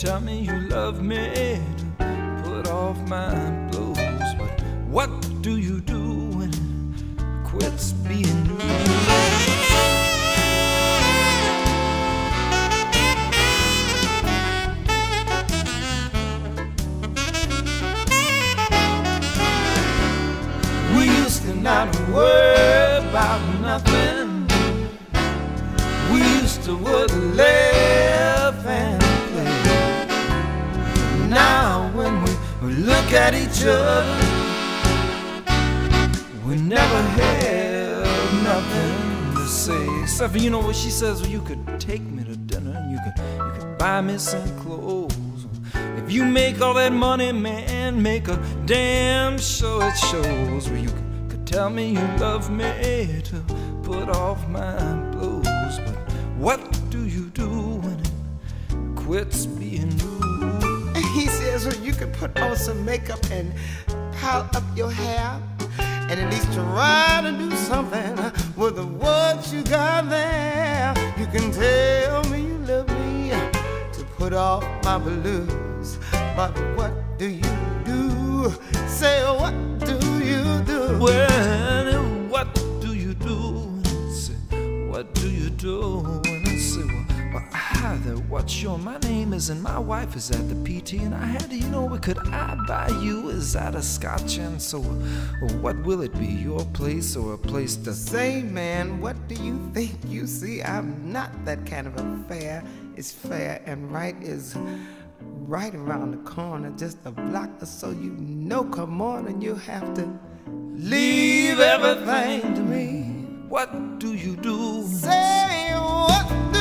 [0.00, 1.60] Tell me you love me
[1.98, 3.34] to put off my
[3.70, 3.98] blues.
[4.38, 5.10] But what
[5.42, 8.56] do you do when it quits being new?
[20.96, 24.48] We used to not worry about nothing.
[26.10, 28.29] We used to would laugh
[33.10, 34.04] look at each other,
[36.46, 40.02] we never have nothing to say.
[40.02, 42.92] Except for you know what she says, well, you could take me to dinner and
[42.92, 45.14] you could you could buy me some clothes.
[45.96, 50.88] If you make all that money, man, make a damn sure it shows where you
[50.88, 51.10] could
[51.50, 53.42] Tell me you love me to
[53.82, 55.80] put off my blues.
[55.84, 55.96] But
[56.38, 56.60] what
[56.90, 60.19] do you do when it quits being new?
[61.66, 63.52] Where you can put on some makeup and
[64.20, 65.40] pile up your hair
[65.78, 68.16] and at least try to do something
[68.56, 70.94] with the what you got there.
[71.18, 73.30] You can tell me you love me
[73.92, 75.98] to put off my blues,
[76.36, 77.52] but what do you
[77.84, 78.52] do?
[78.86, 80.98] Say, what do you do?
[80.98, 83.82] Well, what do you do?
[84.10, 84.34] Say,
[84.88, 86.29] what do you do?
[87.80, 88.78] There, what's your?
[88.78, 91.66] My name is, and my wife is at the PT, and I had to, you
[91.68, 93.30] know, could I buy you?
[93.30, 94.36] Is that a scotch?
[94.36, 94.80] And so,
[95.62, 96.26] what will it be?
[96.26, 99.00] Your place or a place to say, man?
[99.00, 99.98] What do you think?
[100.06, 102.62] You see, I'm not that kind of a fair.
[102.96, 104.56] It's fair and right is
[105.46, 107.90] right around the corner, just a block or so.
[107.90, 110.18] You know, come on, and you have to
[110.74, 113.02] leave everything to me.
[113.48, 114.86] What do you do?
[114.86, 116.59] Say, what do?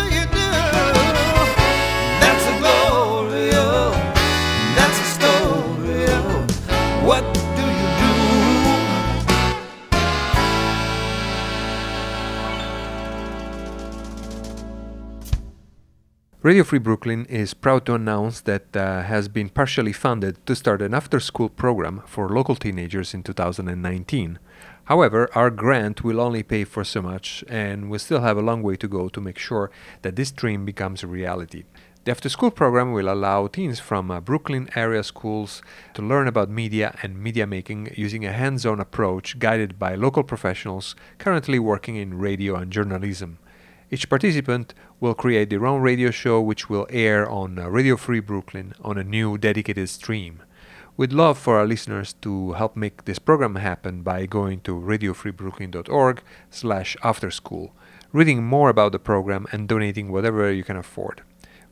[7.09, 8.19] What do you do?
[16.43, 20.83] Radio Free Brooklyn is proud to announce that uh, has been partially funded to start
[20.83, 24.37] an after-school program for local teenagers in 2019.
[24.83, 28.61] However, our grant will only pay for so much, and we still have a long
[28.61, 29.71] way to go to make sure
[30.03, 31.63] that this dream becomes a reality.
[32.05, 35.61] The after school program will allow teens from uh, Brooklyn area schools
[35.93, 40.23] to learn about media and media making using a hands on approach guided by local
[40.23, 43.37] professionals currently working in radio and journalism.
[43.91, 48.21] Each participant will create their own radio show which will air on uh, Radio Free
[48.21, 50.41] Brooklyn on a new dedicated stream.
[50.95, 56.21] We'd love for our listeners to help make this program happen by going to radiofreebrooklyn.org
[56.49, 57.71] slash afterschool,
[58.13, 61.23] reading more about the program and donating whatever you can afford.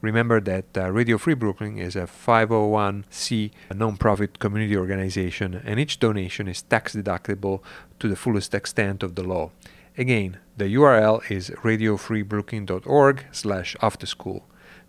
[0.01, 6.47] Remember that uh, Radio Free Brooklyn is a 501c nonprofit community organization and each donation
[6.47, 7.61] is tax deductible
[7.99, 9.51] to the fullest extent of the law.
[9.97, 14.43] Again, the URL is radiofreebrooklyn.org slash afterschool.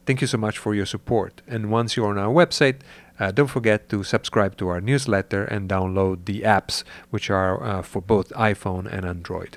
[0.04, 1.40] Thank you so much for your support.
[1.46, 2.80] And once you're on our website,
[3.18, 7.82] uh, don't forget to subscribe to our newsletter and download the apps, which are uh,
[7.82, 9.56] for both iPhone and Android.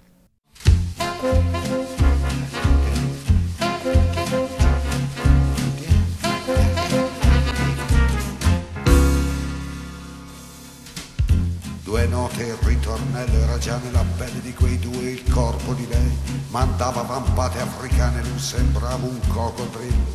[11.91, 16.17] Due note il ritornello era già nella pelle di quei due il corpo di lei
[16.47, 20.05] mandava vampate africane lui sembrava un coccodrillo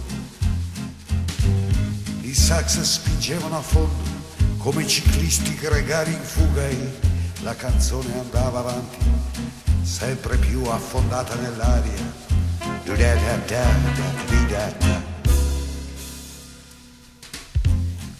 [2.22, 4.08] i sax spingevano a fondo
[4.56, 6.98] come ciclisti gregari in fuga e
[7.42, 8.96] la canzone andava avanti
[9.82, 12.24] sempre più affondata nell'aria.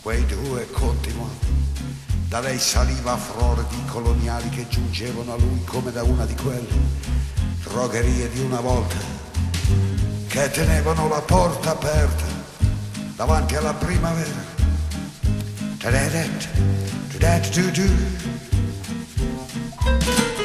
[0.03, 1.47] Quei due continuano
[2.37, 6.69] da lei saliva frore di coloniali che giungevano a lui come da una di quelle
[7.63, 8.97] drogherie di una volta
[10.27, 12.25] che tenevano la porta aperta
[13.15, 14.45] davanti alla primavera.
[15.79, 16.25] Ta-da-da,
[17.13, 18.35] ta-da-da-do-do.
[19.79, 20.36] Qualcuno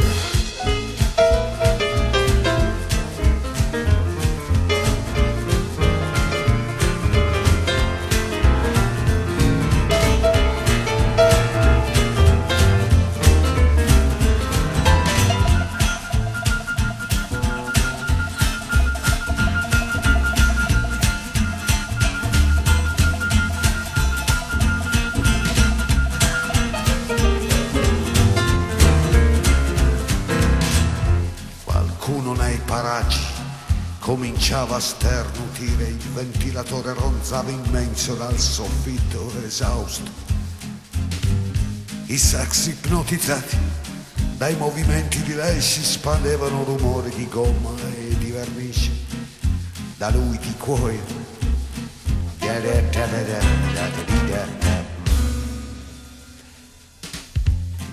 [36.21, 40.11] ventilatore ronzava immenso dal soffitto esausto.
[42.05, 43.57] I sax ipnotizzati
[44.37, 48.91] dai movimenti di lei si spandevano rumori di gomma e di vernice,
[49.97, 51.19] da lui di cuoio.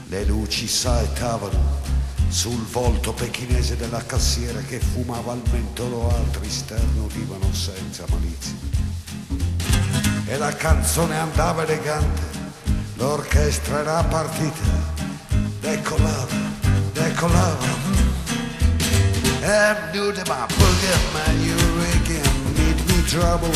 [0.09, 1.78] Le luci saettavano
[2.29, 8.55] sul volto pechinese della cassiera che fumava al mentolo, altri sternudivano senza malizia.
[10.27, 12.23] E la canzone andava elegante,
[12.95, 14.63] l'orchestra era partita,
[15.61, 16.37] decolava,
[16.93, 17.87] decolava.
[19.41, 21.57] And do the my boogie man, you
[22.55, 23.53] need me trouble.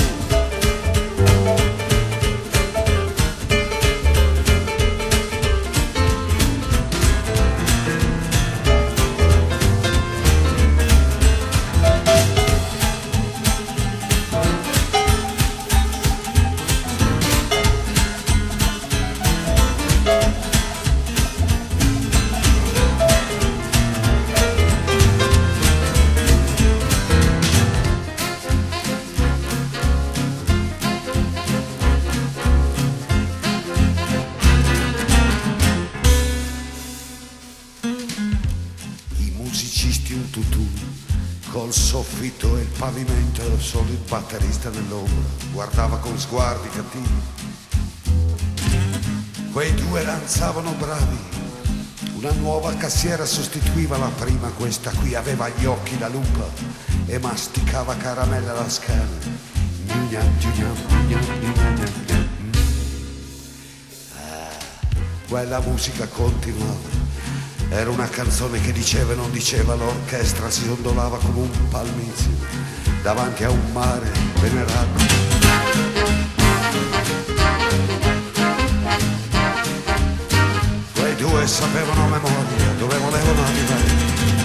[43.63, 45.23] Solo il batterista nell'ombra
[45.53, 47.21] guardava con sguardi cattivi.
[49.53, 51.17] Quei due danzavano bravi,
[52.15, 56.49] una nuova cassiera sostituiva la prima, questa qui aveva gli occhi da lupa
[57.07, 59.41] e masticava caramelle alla scala.
[64.17, 64.59] Ah,
[65.29, 67.01] Quella musica continuava.
[67.69, 73.43] Era una canzone che diceva e non diceva, l'orchestra si ondolava come un palmizio davanti
[73.43, 74.11] a un mare
[74.41, 75.01] venerato.
[80.95, 84.42] Quei due sapevano memoria dove volevano arrivare.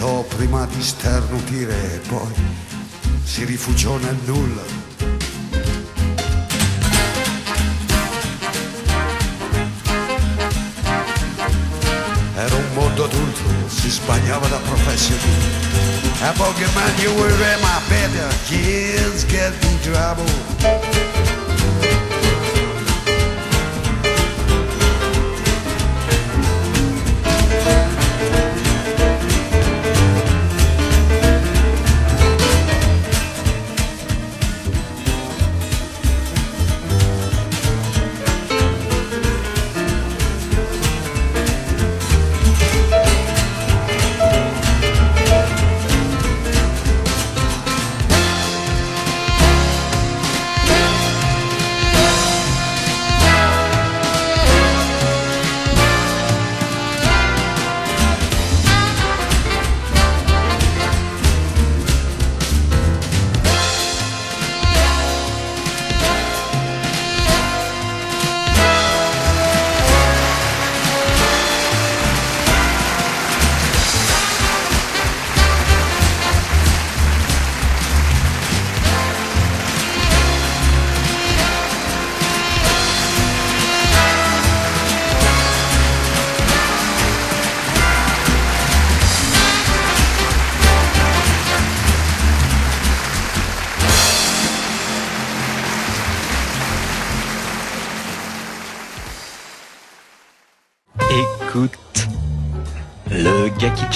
[0.00, 2.32] Esitò prima di sternutire e poi
[3.22, 4.62] si rifugiò nel nulla.
[12.34, 16.28] Era un mondo adulto, si sbagliava da professionista.
[16.28, 18.10] A bogeyman, you were my bed,
[18.46, 20.89] kids get in trouble.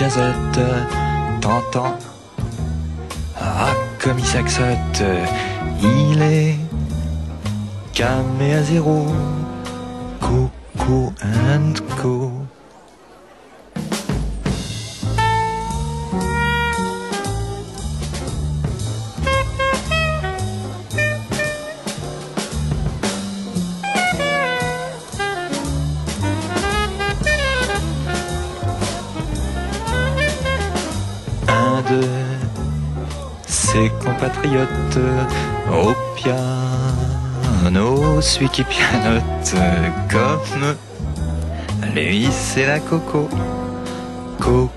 [0.04, 0.43] Gars
[38.54, 39.56] qui pianote
[40.08, 40.76] comme
[41.92, 43.28] lui, c'est la Coco,
[44.38, 44.70] Coco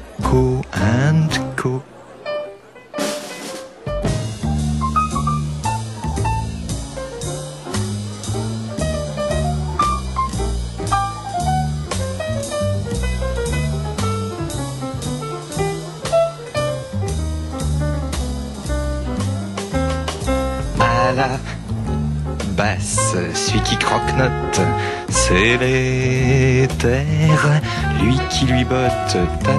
[28.70, 29.57] qui lui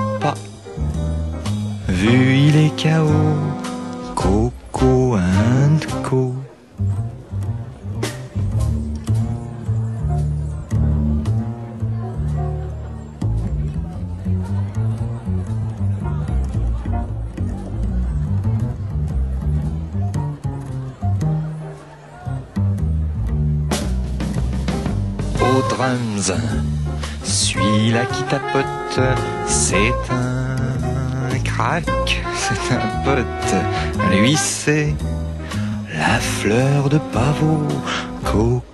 [36.88, 38.67] de pavot,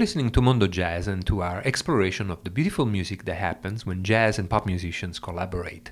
[0.00, 4.02] listening to Mondo Jazz and to our exploration of the beautiful music that happens when
[4.02, 5.90] jazz and pop musicians collaborate.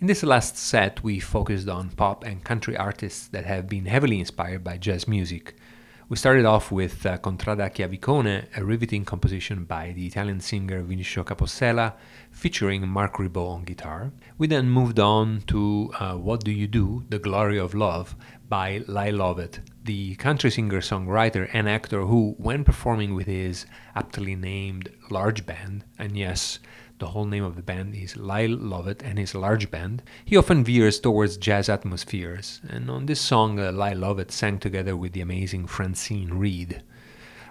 [0.00, 4.20] In this last set, we focused on pop and country artists that have been heavily
[4.20, 5.56] inspired by jazz music.
[6.08, 11.24] We started off with uh, Contrada Chiavicone, a riveting composition by the Italian singer Vinicio
[11.24, 11.94] Capossela,
[12.30, 14.12] featuring Marc Ribot on guitar.
[14.38, 17.02] We then moved on to uh, What Do You Do?
[17.08, 18.14] The Glory of Love
[18.52, 23.64] by Lyle Lovett, the country singer, songwriter, and actor who, when performing with his
[23.94, 26.58] aptly named large band, and yes,
[26.98, 30.62] the whole name of the band is Lyle Lovett and his large band, he often
[30.64, 35.22] veers towards jazz atmospheres, and on this song, uh, Lyle Lovett sang together with the
[35.22, 36.82] amazing Francine Reed.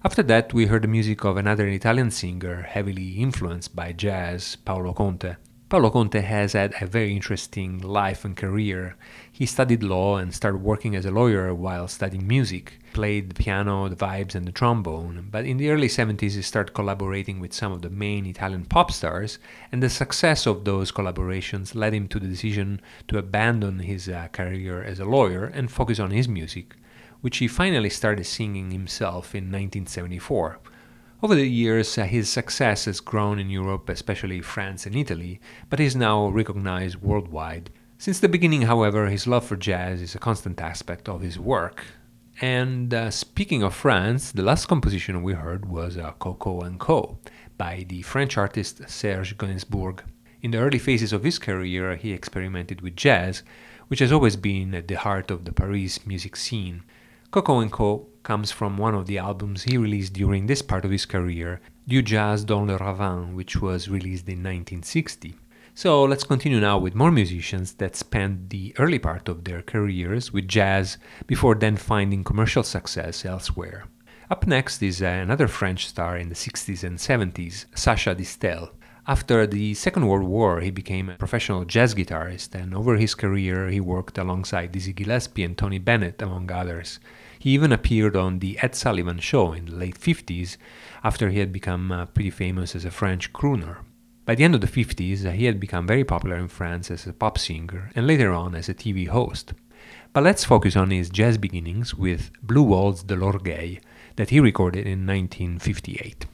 [0.05, 4.93] After that, we heard the music of another Italian singer heavily influenced by jazz, Paolo
[4.93, 5.37] Conte.
[5.71, 8.97] Paolo Conte has had a very interesting life and career.
[9.31, 12.77] He studied law and started working as a lawyer while studying music.
[12.91, 15.29] Played the piano, the vibes, and the trombone.
[15.31, 18.91] But in the early 70s, he started collaborating with some of the main Italian pop
[18.91, 19.39] stars,
[19.71, 24.27] and the success of those collaborations led him to the decision to abandon his uh,
[24.33, 26.75] career as a lawyer and focus on his music,
[27.21, 30.59] which he finally started singing himself in 1974.
[31.23, 35.39] Over the years, uh, his success has grown in Europe, especially France and Italy,
[35.69, 37.69] but is now recognized worldwide.
[37.99, 41.85] Since the beginning, however, his love for jazz is a constant aspect of his work.
[42.41, 47.19] And uh, speaking of France, the last composition we heard was uh, Coco and Co.
[47.55, 49.99] by the French artist Serge Gainsbourg.
[50.41, 53.43] In the early phases of his career, he experimented with jazz,
[53.89, 56.81] which has always been at the heart of the Paris music scene.
[57.29, 60.91] Coco and Co comes from one of the albums he released during this part of
[60.91, 65.35] his career, Du Jazz dans le Ravin, which was released in 1960.
[65.73, 70.33] So let's continue now with more musicians that spent the early part of their careers
[70.33, 73.85] with jazz before then finding commercial success elsewhere.
[74.29, 78.71] Up next is uh, another French star in the 60s and 70s, Sacha Distel.
[79.07, 83.69] After the Second World War, he became a professional jazz guitarist, and over his career,
[83.69, 86.99] he worked alongside Dizzy Gillespie and Tony Bennett, among others.
[87.41, 90.57] He even appeared on The Ed Sullivan Show in the late 50s
[91.03, 93.77] after he had become uh, pretty famous as a French crooner.
[94.25, 97.07] By the end of the 50s, uh, he had become very popular in France as
[97.07, 99.53] a pop singer and later on as a TV host.
[100.13, 103.79] But let's focus on his jazz beginnings with Blue Waltz de l'Orgueil
[104.17, 106.27] that he recorded in 1958.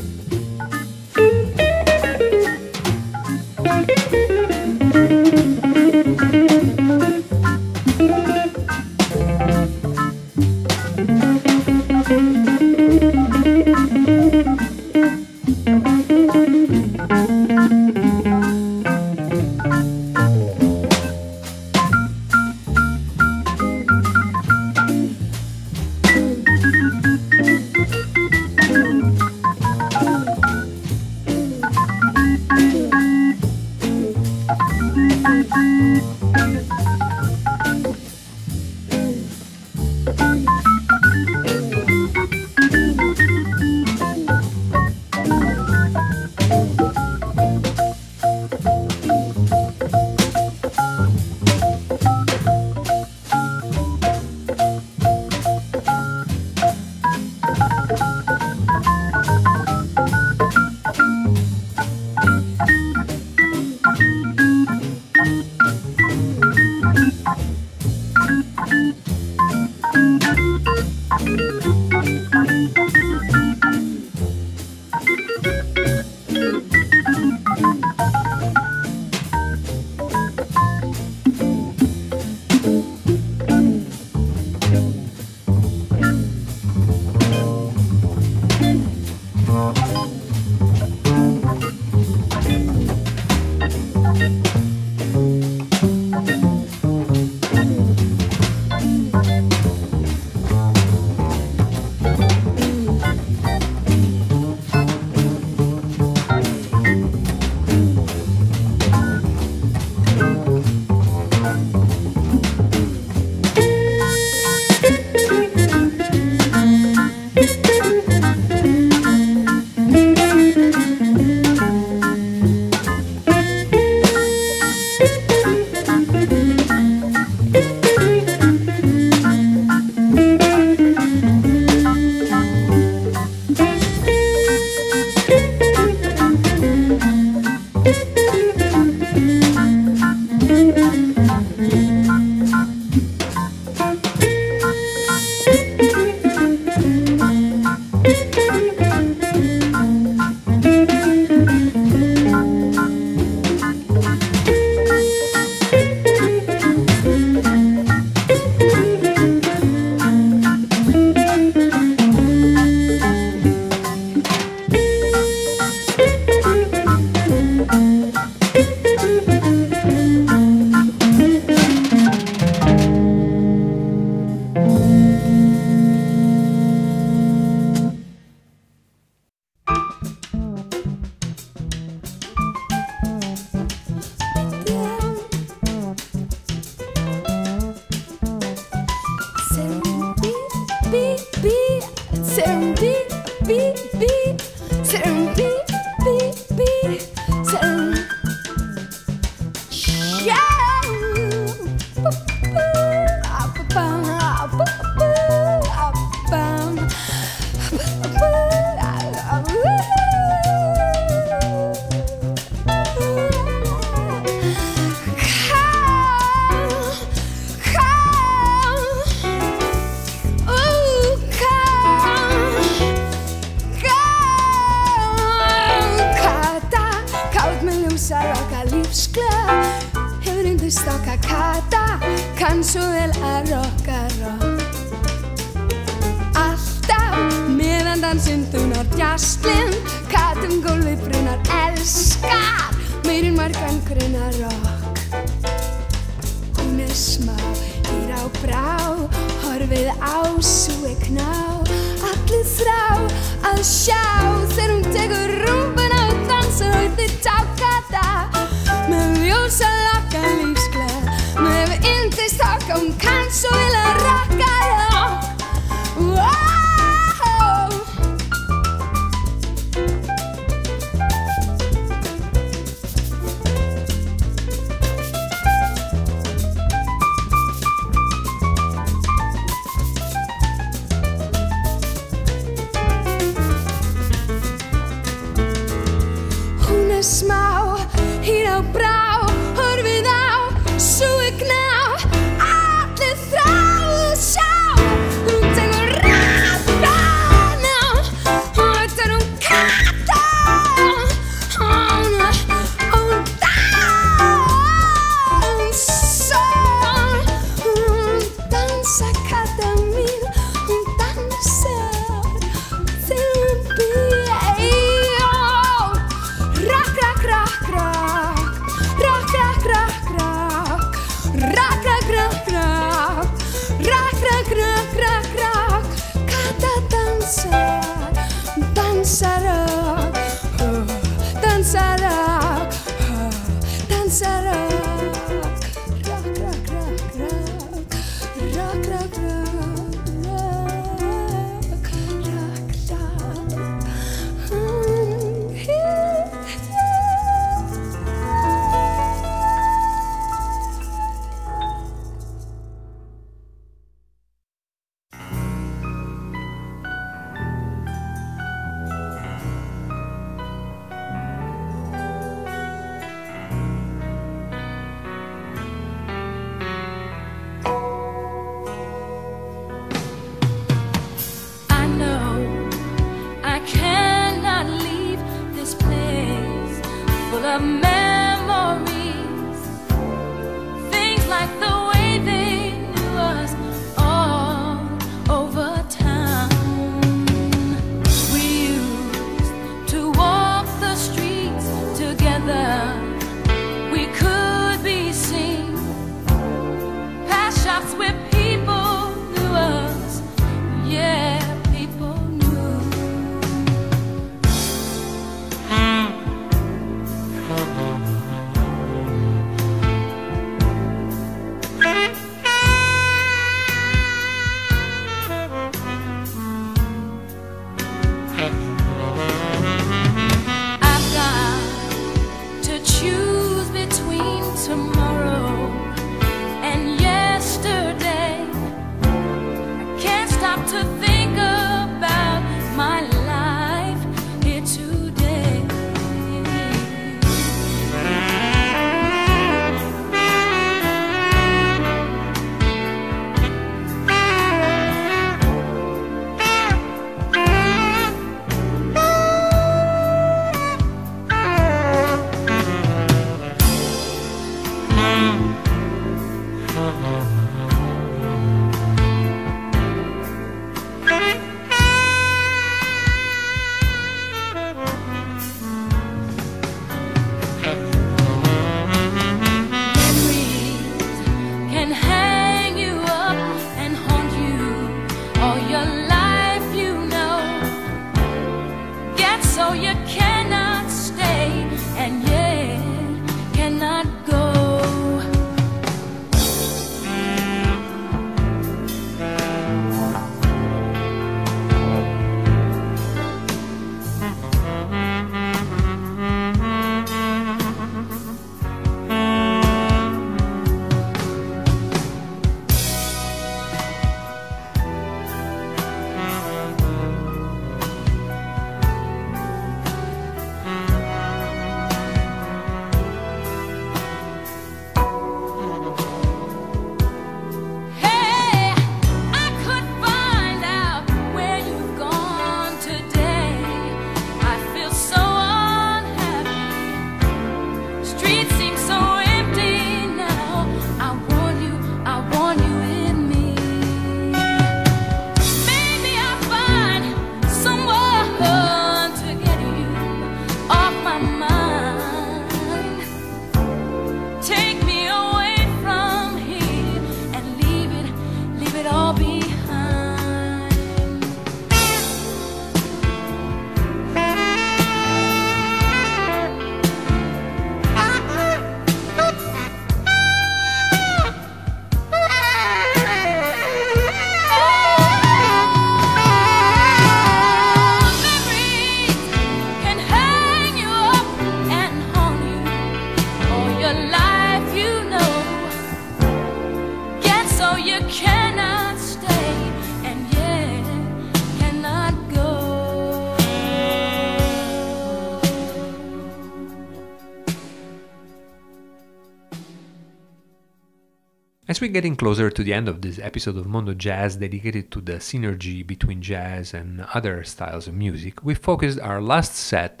[591.82, 595.14] We're getting closer to the end of this episode of Mondo Jazz dedicated to the
[595.14, 600.00] synergy between jazz and other styles of music, we focused our last set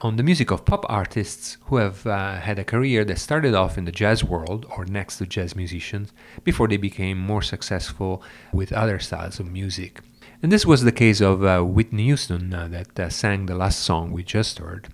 [0.00, 3.78] on the music of pop artists who have uh, had a career that started off
[3.78, 6.12] in the jazz world or next to jazz musicians
[6.42, 10.00] before they became more successful with other styles of music.
[10.42, 13.78] And this was the case of uh, Whitney Houston uh, that uh, sang the last
[13.78, 14.88] song we just heard.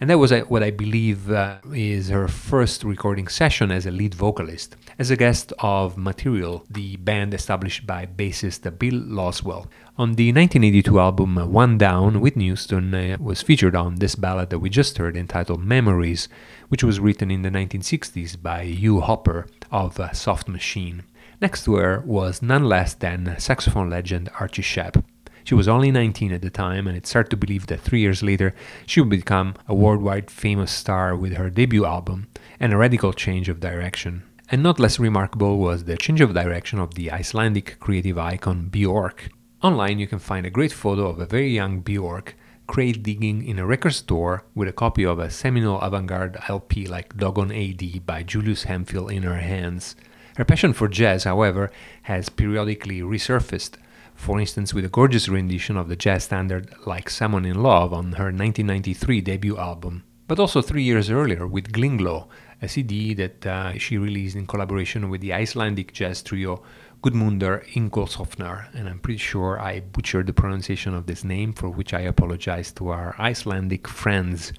[0.00, 3.90] And that was uh, what I believe uh, is her first recording session as a
[3.90, 9.66] lead vocalist, as a guest of Material, the band established by bassist Bill Laswell.
[9.96, 14.58] On the 1982 album One Down, Whitney Houston uh, was featured on this ballad that
[14.58, 16.28] we just heard entitled Memories,
[16.68, 21.04] which was written in the 1960s by Hugh Hopper of uh, Soft Machine.
[21.40, 25.02] Next to her was none less than saxophone legend Archie Shepp.
[25.44, 28.22] She was only 19 at the time, and it's hard to believe that three years
[28.22, 28.54] later
[28.84, 32.28] she would become a worldwide famous star with her debut album
[32.60, 34.24] and a radical change of direction.
[34.52, 39.28] And not less remarkable was the change of direction of the Icelandic creative icon Bjork.
[39.62, 42.34] Online, you can find a great photo of a very young Bjork
[42.66, 46.86] crate digging in a record store with a copy of a seminal avant garde LP
[46.86, 48.00] like Dogon A.D.
[48.00, 49.94] by Julius Hemphill in her hands.
[50.36, 51.70] Her passion for jazz, however,
[52.02, 53.76] has periodically resurfaced
[54.20, 58.12] for instance with a gorgeous rendition of the jazz standard Like Someone in Love on
[58.12, 62.28] her 1993 debut album, but also three years earlier with Gling-Gló,
[62.62, 66.62] a CD that uh, she released in collaboration with the Icelandic jazz trio
[67.02, 71.94] Gudmundur Ingolsofnar, and I'm pretty sure I butchered the pronunciation of this name, for which
[71.94, 74.52] I apologize to our Icelandic friends.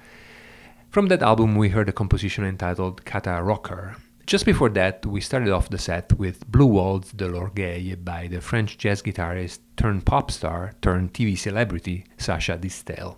[0.90, 3.96] From that album, we heard a composition entitled Kata Rokkar,
[4.26, 8.40] just before that, we started off the set with Blue Waltz de l'Orgueil by the
[8.40, 13.16] French jazz guitarist turned pop star turned TV celebrity Sacha Distel.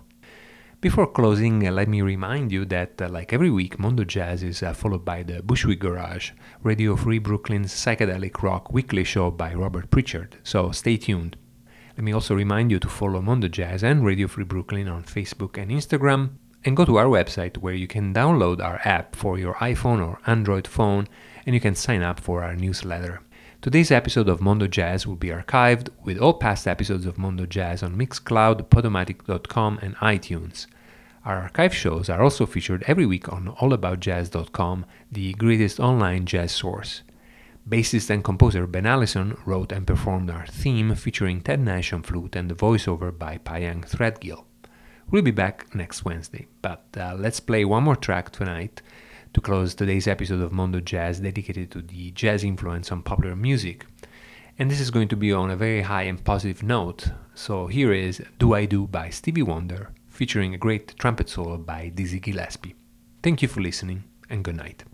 [0.85, 4.63] Before closing, uh, let me remind you that, uh, like every week, Mondo Jazz is
[4.63, 6.33] uh, followed by the Bushwick Garage,
[6.63, 11.39] Radio Free Brooklyn's psychedelic rock weekly show by Robert Pritchard, so stay tuned.
[11.97, 15.57] Let me also remind you to follow Mondo Jazz and Radio Free Brooklyn on Facebook
[15.57, 16.33] and Instagram,
[16.67, 20.19] and go to our website where you can download our app for your iPhone or
[20.27, 21.09] Android phone
[21.47, 23.23] and you can sign up for our newsletter.
[23.63, 27.83] Today's episode of Mondo Jazz will be archived with all past episodes of Mondo Jazz
[27.83, 30.67] on Mixcloud, Podomatic.com, and iTunes.
[31.25, 37.01] Our archive shows are also featured every week on allaboutjazz.com, the greatest online jazz source.
[37.67, 42.37] Bassist and composer Ben Allison wrote and performed our theme featuring Ted Nash on flute
[42.37, 44.45] and the voiceover by Pyeng Threadgill.
[45.11, 48.83] We'll be back next Wednesday, but uh, let's play one more track tonight
[49.33, 53.87] to close today's episode of Mondo Jazz dedicated to the jazz influence on popular music.
[54.59, 57.95] And this is going to be on a very high and positive note, so here
[57.95, 62.77] is Do I Do by Stevie Wonder featuring a great trumpet solo by Dizzy Gillespie.
[63.23, 64.85] Thank you for listening and good night.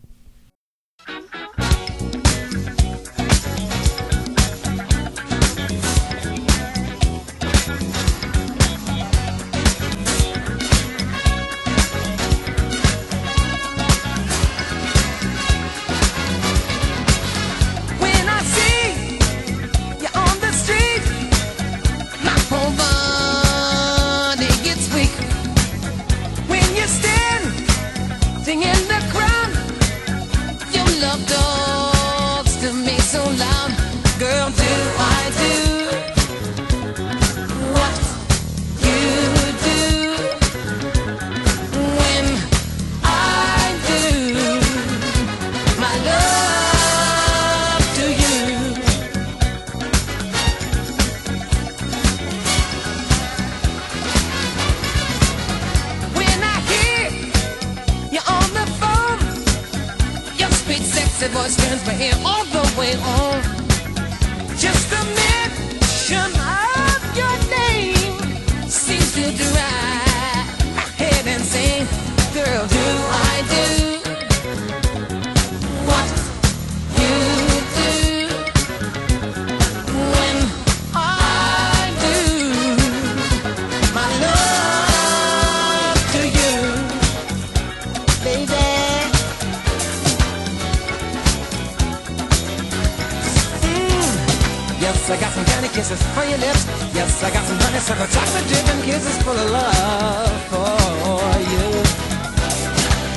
[95.91, 96.63] kisses for your lips.
[96.95, 101.67] Yes, I got some honeysuckle chocolate dip and kisses full of love for you.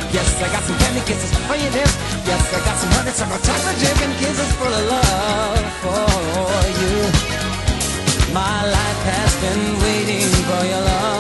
[0.10, 1.96] Yes, I got some candy kisses for your lips.
[2.26, 6.10] Yes, I got some honeysuckle chocolate dip and kisses full of love for
[6.82, 6.96] you.
[8.34, 11.13] My life has been waiting for your love.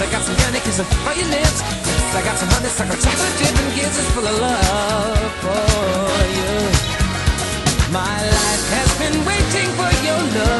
[0.00, 1.60] I got some honey kisses for your lips.
[1.60, 5.60] Yes, I got some honey honeysuckle chocolate chip and kisses full of love for
[6.36, 6.52] you.
[7.92, 10.59] My life has been waiting for your love.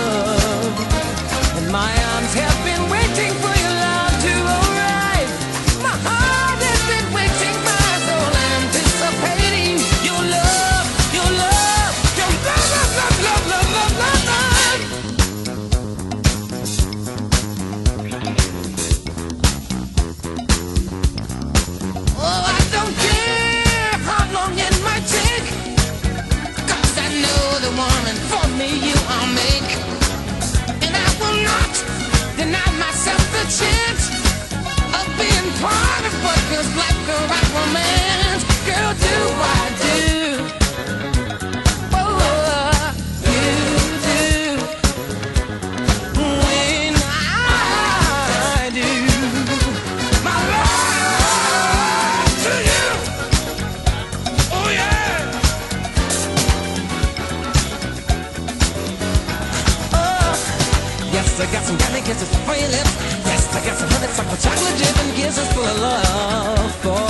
[65.61, 67.05] full of love for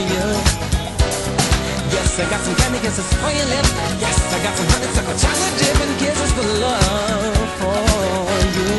[0.00, 0.24] you.
[1.92, 3.70] Yes, I got some candy kisses for your lips.
[4.00, 7.84] Yes, I got some honeysuckle chocolate dip and kisses full of love for
[8.56, 8.72] you.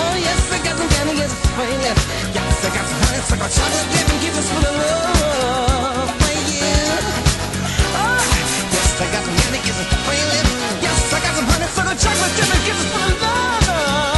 [0.00, 2.04] Oh, yes, I got some candy kisses for your lips.
[2.32, 6.80] Yes, I got some honeysuckle chocolate dip and kisses full of love for you.
[7.92, 8.24] Oh,
[8.72, 10.52] yes, I got some candy kisses for your lips.
[10.80, 14.15] Yes, I got some honeysuckle chocolate dip and kisses full of love.